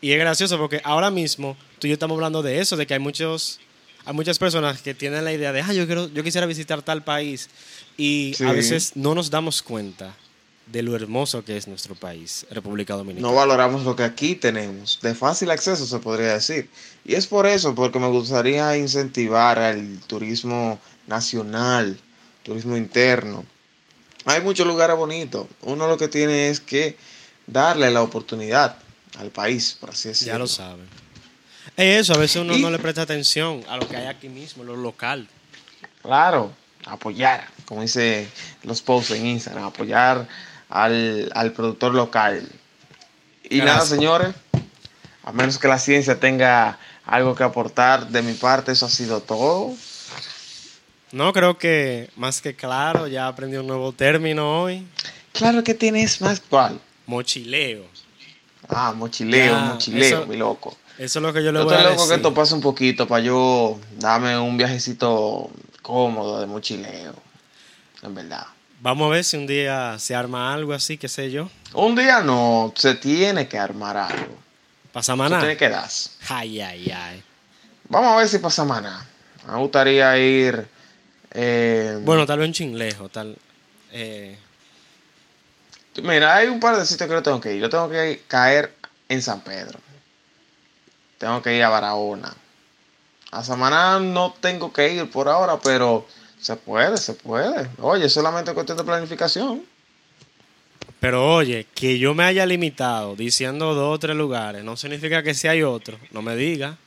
Y 0.01 0.11
es 0.11 0.19
gracioso 0.19 0.57
porque 0.57 0.81
ahora 0.83 1.11
mismo 1.11 1.57
tú 1.77 1.87
y 1.87 1.91
yo 1.91 1.93
estamos 1.93 2.15
hablando 2.15 2.41
de 2.41 2.59
eso, 2.59 2.75
de 2.75 2.87
que 2.87 2.93
hay 2.93 2.99
muchos, 2.99 3.59
hay 4.05 4.13
muchas 4.13 4.39
personas 4.39 4.81
que 4.81 4.93
tienen 4.93 5.23
la 5.23 5.33
idea 5.33 5.51
de, 5.51 5.61
ah, 5.61 5.73
yo, 5.73 5.85
quiero, 5.85 6.07
yo 6.09 6.23
quisiera 6.23 6.47
visitar 6.47 6.81
tal 6.81 7.03
país. 7.03 7.49
Y 7.97 8.33
Sí. 8.35 8.43
a 8.45 8.51
veces 8.53 8.93
no 8.95 9.13
nos 9.15 9.29
damos 9.29 9.61
cuenta 9.61 10.15
de 10.67 10.83
lo 10.83 10.95
hermoso 10.95 11.43
que 11.43 11.57
es 11.57 11.67
nuestro 11.67 11.95
país, 11.95 12.45
República 12.51 12.93
Dominicana. 12.95 13.27
No 13.27 13.33
valoramos 13.35 13.83
lo 13.83 13.95
que 13.95 14.03
aquí 14.03 14.35
tenemos, 14.35 14.99
de 15.01 15.15
fácil 15.15 15.49
acceso 15.51 15.85
se 15.85 15.99
podría 15.99 16.33
decir. 16.33 16.69
Y 17.05 17.15
es 17.15 17.25
por 17.27 17.47
eso, 17.47 17.73
porque 17.73 17.97
me 17.99 18.07
gustaría 18.07 18.77
incentivar 18.77 19.57
al 19.57 19.99
turismo 20.07 20.79
nacional, 21.07 21.99
turismo 22.43 22.77
interno. 22.77 23.45
Hay 24.25 24.41
muchos 24.41 24.67
lugares 24.67 24.95
bonitos. 24.95 25.47
Uno 25.61 25.87
lo 25.87 25.97
que 25.97 26.07
tiene 26.07 26.49
es 26.49 26.59
que 26.59 26.95
darle 27.47 27.89
la 27.89 28.03
oportunidad 28.03 28.77
al 29.17 29.31
país, 29.31 29.75
por 29.79 29.89
así 29.89 30.09
decirlo. 30.09 30.33
Ya 30.33 30.39
lo 30.39 30.47
saben. 30.47 30.85
Es 31.77 32.01
eso, 32.01 32.13
a 32.13 32.17
veces 32.17 32.41
uno 32.41 32.55
Y- 32.57 32.61
no 32.61 32.69
le 32.69 32.79
presta 32.79 33.01
atención 33.03 33.63
a 33.69 33.77
lo 33.77 33.87
que 33.87 33.95
hay 33.97 34.07
aquí 34.07 34.29
mismo, 34.29 34.63
lo 34.63 34.75
local. 34.75 35.27
Claro, 36.01 36.51
apoyar, 36.85 37.47
como 37.65 37.81
dice 37.81 38.27
los 38.63 38.81
posts 38.81 39.11
en 39.11 39.25
Instagram, 39.25 39.65
apoyar 39.65 40.27
al, 40.69 41.31
al 41.33 41.51
productor 41.53 41.93
local. 41.93 42.47
Y 43.49 43.59
nada, 43.59 43.81
señores, 43.85 44.35
a 45.23 45.31
menos 45.31 45.57
que 45.57 45.67
la 45.67 45.79
ciencia 45.79 46.19
tenga 46.19 46.77
algo 47.05 47.35
que 47.35 47.43
aportar 47.43 48.07
de 48.09 48.21
mi 48.21 48.33
parte, 48.33 48.71
eso 48.71 48.85
ha 48.85 48.89
sido 48.89 49.21
todo. 49.21 49.73
No, 51.11 51.33
creo 51.33 51.57
que 51.57 52.09
más 52.15 52.39
que 52.41 52.55
claro, 52.55 53.07
ya 53.07 53.27
aprendí 53.27 53.57
un 53.57 53.65
nuevo 53.67 53.91
término 53.93 54.61
hoy. 54.61 54.85
Claro 55.31 55.63
que 55.63 55.73
tienes 55.73 56.21
más 56.21 56.39
cual. 56.39 56.79
Mochileo. 57.07 57.83
Ah, 58.69 58.93
mochileo, 58.95 59.53
Ya, 59.55 59.59
mochileo, 59.59 60.01
eso- 60.19 60.25
mi 60.27 60.37
loco. 60.37 60.77
Eso 60.97 61.19
es 61.19 61.23
lo 61.23 61.33
que 61.33 61.43
yo 61.43 61.51
le 61.51 61.59
Yo 61.59 61.65
voy 61.65 61.73
a 61.73 61.77
estoy 61.77 61.91
loco 61.91 62.03
que 62.03 62.09
decir. 62.13 62.15
esto 62.17 62.33
pase 62.33 62.53
un 62.53 62.61
poquito 62.61 63.07
para 63.07 63.23
yo 63.23 63.79
darme 63.97 64.37
un 64.37 64.57
viajecito 64.57 65.49
cómodo 65.81 66.39
de 66.41 66.45
mochileo. 66.47 67.13
En 68.03 68.13
verdad. 68.15 68.45
Vamos 68.81 69.07
a 69.07 69.09
ver 69.15 69.23
si 69.23 69.35
un 69.37 69.47
día 69.47 69.97
se 69.99 70.15
arma 70.15 70.53
algo 70.53 70.73
así, 70.73 70.97
qué 70.97 71.07
sé 71.09 71.31
yo. 71.31 71.49
Un 71.73 71.95
día 71.95 72.21
no, 72.21 72.73
se 72.75 72.95
tiene 72.95 73.47
que 73.47 73.57
armar 73.57 73.97
algo. 73.97 74.37
Para 74.93 75.03
Se 75.03 75.07
Samaná. 75.07 75.39
tiene 75.39 75.57
que 75.57 75.69
dar. 75.69 75.89
Ay, 76.29 76.61
ay, 76.61 76.91
ay. 76.91 77.23
Vamos 77.89 78.11
a 78.13 78.17
ver 78.17 78.27
si 78.29 78.37
pasa 78.39 78.63
maná. 78.65 79.05
Me 79.47 79.57
gustaría 79.57 80.17
ir. 80.17 80.67
eh, 81.31 81.99
Bueno, 82.03 82.25
tal 82.25 82.39
vez 82.39 82.47
en 82.47 82.53
Chinlejo, 82.53 83.09
tal. 83.09 83.37
eh, 83.91 84.37
mira, 86.03 86.35
hay 86.35 86.47
un 86.47 86.59
par 86.59 86.77
de 86.77 86.85
sitios 86.85 87.07
que 87.07 87.15
yo 87.15 87.23
tengo 87.23 87.41
que 87.41 87.55
ir. 87.55 87.61
Yo 87.61 87.69
tengo 87.69 87.89
que 87.89 88.21
caer 88.27 88.73
en 89.07 89.21
San 89.21 89.41
Pedro. 89.41 89.79
Tengo 91.17 91.41
que 91.41 91.55
ir 91.55 91.63
a 91.63 91.69
Barahona. 91.69 92.33
A 93.31 93.43
Samaná 93.43 93.99
no 93.99 94.33
tengo 94.39 94.73
que 94.73 94.93
ir 94.93 95.09
por 95.11 95.27
ahora, 95.27 95.59
pero 95.59 96.07
se 96.39 96.55
puede, 96.55 96.97
se 96.97 97.13
puede. 97.13 97.69
Oye, 97.79 98.09
solamente 98.09 98.53
cuestión 98.53 98.77
de 98.77 98.83
planificación. 98.83 99.63
Pero 100.99 101.33
oye, 101.33 101.67
que 101.75 101.99
yo 101.99 102.13
me 102.13 102.23
haya 102.23 102.45
limitado 102.45 103.15
diciendo 103.15 103.73
dos 103.73 103.95
o 103.95 103.99
tres 103.99 104.15
lugares, 104.15 104.63
no 104.63 104.75
significa 104.75 105.23
que 105.23 105.33
si 105.33 105.47
hay 105.47 105.63
otro. 105.63 105.97
No 106.11 106.21
me 106.21 106.35
diga. 106.35 106.77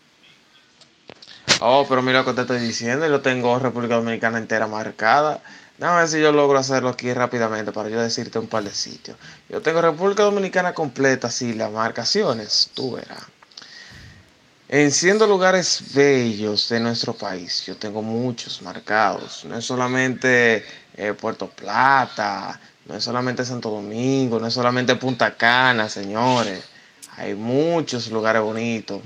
Oh, 1.61 1.87
pero 1.89 2.03
mira 2.03 2.21
lo 2.21 2.25
que 2.25 2.33
te 2.33 2.43
estoy 2.43 2.61
diciendo. 2.61 3.07
Yo 3.09 3.21
tengo 3.21 3.59
República 3.59 3.95
Dominicana 3.95 4.39
entera 4.39 4.67
marcada. 4.67 5.41
Déjame 5.83 5.99
ver 5.99 6.09
si 6.09 6.21
yo 6.21 6.31
logro 6.31 6.61
hacerlo 6.61 6.91
aquí 6.91 7.13
rápidamente 7.13 7.73
para 7.73 7.89
yo 7.89 8.01
decirte 8.01 8.39
un 8.39 8.47
par 8.47 8.63
de 8.63 8.71
sitios. 8.71 9.17
Yo 9.49 9.61
tengo 9.63 9.83
República 9.83 10.23
Dominicana 10.23 10.75
completa, 10.75 11.29
sí, 11.29 11.55
las 11.55 11.73
marcaciones, 11.73 12.71
tú 12.73 12.93
verás. 12.93 13.25
En 14.69 14.93
siendo 14.93 15.27
lugares 15.27 15.93
bellos 15.93 16.69
de 16.69 16.79
nuestro 16.79 17.15
país, 17.15 17.67
yo 17.67 17.77
tengo 17.77 18.01
muchos 18.01 18.63
marcados. 18.63 19.45
No 19.45 19.59
es 19.59 19.65
solamente 19.65 20.65
eh, 20.95 21.15
Puerto 21.15 21.49
Plata, 21.49 22.61
no 22.87 22.95
es 22.95 23.03
solamente 23.03 23.45
Santo 23.45 23.69
Domingo, 23.69 24.39
no 24.39 24.47
es 24.47 24.55
solamente 24.55 24.95
Punta 24.95 25.37
Cana, 25.37 25.89
señores. 25.89 26.63
Hay 27.17 27.35
muchos 27.35 28.07
lugares 28.07 28.41
bonitos. 28.41 29.03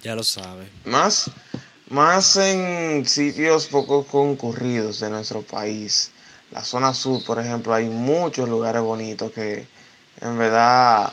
Ya 0.00 0.14
lo 0.14 0.22
sabe. 0.22 0.68
Más, 0.84 1.28
más 1.90 2.36
en 2.36 3.06
sitios 3.06 3.66
poco 3.66 4.04
concurridos 4.04 5.00
de 5.00 5.10
nuestro 5.10 5.42
país. 5.42 6.10
La 6.50 6.62
zona 6.64 6.94
sur, 6.94 7.24
por 7.24 7.38
ejemplo, 7.38 7.74
hay 7.74 7.86
muchos 7.86 8.48
lugares 8.48 8.82
bonitos 8.82 9.32
que 9.32 9.66
en 10.20 10.38
verdad, 10.38 11.12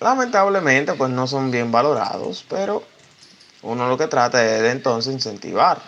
lamentablemente, 0.00 0.94
pues 0.94 1.10
no 1.10 1.26
son 1.26 1.50
bien 1.50 1.70
valorados, 1.70 2.44
pero 2.48 2.82
uno 3.62 3.88
lo 3.88 3.96
que 3.98 4.08
trata 4.08 4.44
es 4.44 4.62
de 4.62 4.70
entonces 4.70 5.12
incentivar 5.12 5.80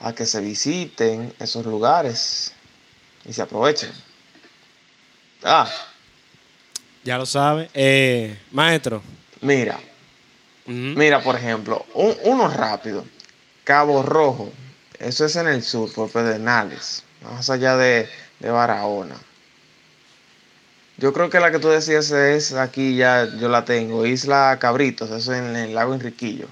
a 0.00 0.12
que 0.12 0.24
se 0.26 0.40
visiten 0.40 1.34
esos 1.38 1.66
lugares 1.66 2.52
y 3.24 3.32
se 3.32 3.42
aprovechen. 3.42 3.92
Ah, 5.44 5.68
Ya 7.04 7.18
lo 7.18 7.26
sabe. 7.26 7.68
Eh, 7.74 8.38
maestro. 8.52 9.02
mira. 9.40 9.78
Mira, 10.64 11.20
por 11.20 11.34
ejemplo, 11.34 11.84
un- 11.94 12.16
uno 12.22 12.46
rápido. 12.46 13.04
Cabo 13.64 14.02
Rojo. 14.02 14.52
Eso 14.98 15.24
es 15.24 15.36
en 15.36 15.48
el 15.48 15.62
sur, 15.62 15.92
por 15.92 16.10
Pedernales. 16.10 17.04
Más 17.22 17.50
allá 17.50 17.76
de, 17.76 18.08
de 18.40 18.50
Barahona. 18.50 19.16
Yo 20.98 21.12
creo 21.12 21.30
que 21.30 21.40
la 21.40 21.50
que 21.50 21.58
tú 21.58 21.68
decías 21.68 22.10
es 22.10 22.52
aquí, 22.52 22.96
ya 22.96 23.24
yo 23.38 23.48
la 23.48 23.64
tengo. 23.64 24.06
Isla 24.06 24.56
Cabritos, 24.60 25.10
eso 25.10 25.34
en 25.34 25.56
el 25.56 25.74
lago 25.74 25.94
Enriquillo. 25.94 26.46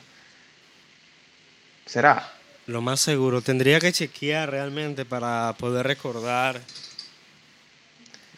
¿Será? 1.87 2.33
Lo 2.67 2.81
más 2.81 3.01
seguro. 3.01 3.43
Tendría 3.43 3.81
que 3.81 3.93
chequear 3.93 4.51
realmente 4.51 5.05
para 5.05 5.55
poder 5.59 5.87
recordar. 5.87 6.61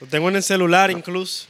Lo 0.00 0.06
tengo 0.06 0.28
en 0.28 0.36
el 0.36 0.42
celular 0.42 0.90
incluso. 0.90 1.46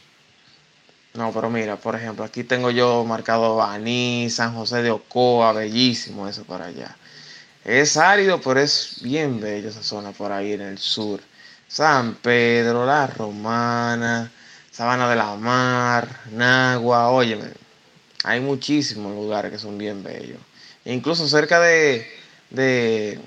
No, 1.15 1.33
pero 1.33 1.51
mira, 1.51 1.77
por 1.77 1.95
ejemplo, 1.95 2.25
aquí 2.25 2.43
tengo 2.43 2.71
yo 2.71 3.05
marcado 3.05 3.57
Baní, 3.57 4.31
San 4.31 4.55
José 4.55 4.83
de 4.83 4.91
Ocoa, 4.91 5.53
bellísimo 5.53 6.27
eso 6.27 6.45
por 6.45 6.63
allá. 6.63 6.97
Es 7.65 7.97
árido, 7.97 8.41
pero 8.41 8.61
es 8.61 8.97
bien 9.03 9.41
bello 9.41 9.69
esa 9.69 9.83
zona 9.83 10.13
por 10.13 10.33
ahí 10.33 10.53
en 10.53 10.63
el 10.63 10.79
sur. 10.79 11.21
San 11.69 12.15
Pedro, 12.17 12.85
La 12.85 13.07
Romana, 13.07 14.31
Sabana 14.71 15.09
de 15.09 15.17
la 15.17 15.35
Mar, 15.37 16.09
Nagua, 16.33 17.11
óyeme, 17.11 17.51
hay 18.25 18.41
muchísimos 18.41 19.15
lugares 19.15 19.51
que 19.53 19.59
son 19.59 19.79
bien 19.79 20.03
bellos. 20.03 20.39
Incluso 20.85 21.29
cerca 21.29 21.61
de, 21.61 22.07
de, 22.51 23.21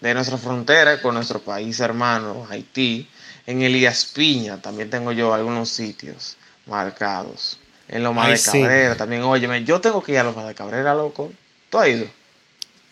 de 0.00 0.14
nuestra 0.14 0.36
frontera 0.38 1.00
con 1.00 1.14
nuestro 1.14 1.40
país 1.40 1.80
hermano, 1.80 2.46
Haití, 2.50 3.08
en 3.46 3.62
Elías 3.62 4.04
Piña 4.06 4.60
también 4.60 4.90
tengo 4.90 5.12
yo 5.12 5.32
algunos 5.34 5.70
sitios 5.70 6.36
marcados. 6.66 7.58
En 7.88 8.02
Loma 8.02 8.26
Ay, 8.26 8.32
de 8.32 8.38
sí. 8.38 8.50
Cabrera 8.60 8.96
también, 8.96 9.22
óyeme, 9.22 9.64
yo 9.64 9.80
tengo 9.80 10.02
que 10.02 10.12
ir 10.12 10.18
a 10.18 10.24
Loma 10.24 10.44
de 10.44 10.54
Cabrera, 10.54 10.94
loco. 10.94 11.32
¿Tú 11.70 11.78
has 11.78 11.88
ido? 11.88 12.06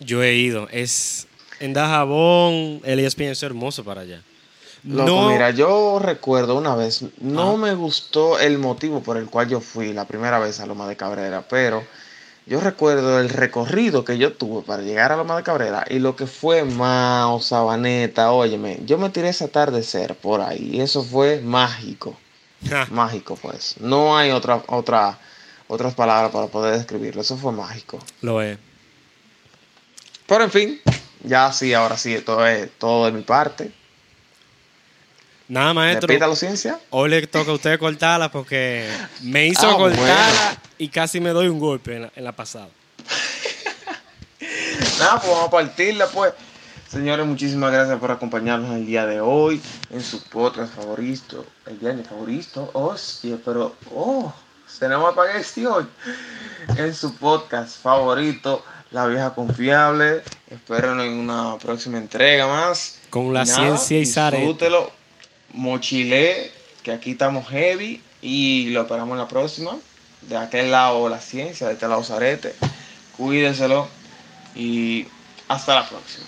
Yo 0.00 0.22
he 0.22 0.34
ido. 0.34 0.68
Es 0.70 1.26
en 1.60 1.72
Dajabón, 1.72 2.80
Elías 2.84 3.14
Piña 3.14 3.32
es 3.32 3.42
hermoso 3.42 3.84
para 3.84 4.02
allá. 4.02 4.22
Loco, 4.84 5.06
no, 5.06 5.28
mira, 5.30 5.50
yo 5.50 5.98
recuerdo 5.98 6.56
una 6.56 6.74
vez, 6.74 7.04
no 7.18 7.50
Ajá. 7.50 7.56
me 7.56 7.74
gustó 7.74 8.38
el 8.38 8.58
motivo 8.58 9.02
por 9.02 9.16
el 9.16 9.26
cual 9.26 9.48
yo 9.48 9.60
fui 9.60 9.94
la 9.94 10.04
primera 10.04 10.38
vez 10.38 10.60
a 10.60 10.66
Loma 10.66 10.86
de 10.86 10.94
Cabrera, 10.94 11.42
pero 11.48 11.82
yo 12.44 12.60
recuerdo 12.60 13.18
el 13.18 13.30
recorrido 13.30 14.04
que 14.04 14.18
yo 14.18 14.34
tuve 14.34 14.62
para 14.62 14.82
llegar 14.82 15.10
a 15.10 15.16
Loma 15.16 15.38
de 15.38 15.42
Cabrera 15.42 15.86
y 15.88 16.00
lo 16.00 16.16
que 16.16 16.26
fue 16.26 16.64
Mao, 16.64 17.40
Sabaneta, 17.40 18.32
óyeme, 18.32 18.80
yo 18.84 18.98
me 18.98 19.08
tiré 19.08 19.30
ese 19.30 19.44
atardecer 19.44 20.16
por 20.16 20.42
ahí 20.42 20.72
y 20.74 20.80
eso 20.82 21.02
fue 21.02 21.40
mágico, 21.40 22.18
mágico 22.90 23.38
pues, 23.40 23.76
no 23.80 24.18
hay 24.18 24.32
otra, 24.32 24.62
otra, 24.66 25.18
otras 25.66 25.94
palabras 25.94 26.30
para 26.30 26.48
poder 26.48 26.76
describirlo, 26.76 27.22
eso 27.22 27.38
fue 27.38 27.52
mágico. 27.52 27.98
lo 28.20 28.42
es. 28.42 28.58
Pero 30.26 30.44
en 30.44 30.50
fin, 30.50 30.80
ya 31.22 31.52
sí, 31.52 31.74
ahora 31.74 31.96
sí, 31.96 32.18
todo 32.20 32.46
es 32.46 32.70
todo 32.78 33.06
de 33.06 33.12
mi 33.12 33.22
parte. 33.22 33.72
Nada, 35.48 35.74
maestro. 35.74 36.06
Repítalo, 36.06 36.34
ciencia. 36.34 36.78
Hoy 36.90 37.10
le 37.10 37.26
toca 37.26 37.50
a 37.50 37.54
usted 37.54 37.78
cortarla 37.78 38.30
porque 38.30 38.88
me 39.22 39.46
hizo 39.46 39.68
Ah, 39.68 39.76
cortarla 39.76 40.04
bueno. 40.06 40.60
y 40.78 40.88
casi 40.88 41.20
me 41.20 41.30
doy 41.30 41.48
un 41.48 41.58
golpe 41.58 41.96
en 41.96 42.02
la, 42.02 42.12
en 42.16 42.24
la 42.24 42.32
pasada. 42.32 42.68
Nada, 44.98 45.20
pues 45.20 45.30
vamos 45.32 45.48
a 45.48 45.50
partirla, 45.50 46.06
pues. 46.08 46.32
Señores, 46.88 47.26
muchísimas 47.26 47.72
gracias 47.72 47.98
por 47.98 48.10
acompañarnos 48.12 48.74
el 48.76 48.86
día 48.86 49.04
de 49.04 49.20
hoy 49.20 49.60
en 49.90 50.00
su 50.02 50.22
podcast 50.24 50.74
favorito. 50.74 51.44
El 51.66 51.78
día 51.78 51.88
de 51.90 51.96
mi 51.96 52.04
favorito. 52.04 52.70
Hostia, 52.72 53.36
pero. 53.44 53.74
Oh, 53.94 54.32
tenemos 54.78 55.10
espagueti 55.10 55.66
hoy. 55.66 55.86
En 56.76 56.94
su 56.94 57.14
podcast 57.16 57.82
favorito, 57.82 58.64
La 58.94 59.08
Vieja 59.08 59.34
Confiable. 59.34 60.22
Esperen 60.48 61.00
en 61.00 61.14
una 61.14 61.58
próxima 61.58 61.98
entrega 61.98 62.46
más. 62.46 63.00
Con 63.10 63.34
la 63.34 63.44
ciencia 63.44 63.98
y 63.98 64.06
Zarete. 64.06 64.40
Disfrútelo. 64.40 64.92
Mochilé, 65.52 66.52
que 66.84 66.92
aquí 66.92 67.10
estamos 67.10 67.48
heavy. 67.48 68.00
Y 68.22 68.70
lo 68.70 68.82
esperamos 68.82 69.14
en 69.14 69.18
la 69.18 69.26
próxima. 69.26 69.76
De 70.20 70.36
aquel 70.36 70.70
lado 70.70 71.08
la 71.08 71.20
ciencia, 71.20 71.66
de 71.66 71.72
este 71.72 71.88
lado 71.88 72.04
Zarete. 72.04 72.54
Cuídenselo. 73.16 73.88
Y 74.54 75.08
hasta 75.48 75.74
la 75.74 75.88
próxima. 75.88 76.26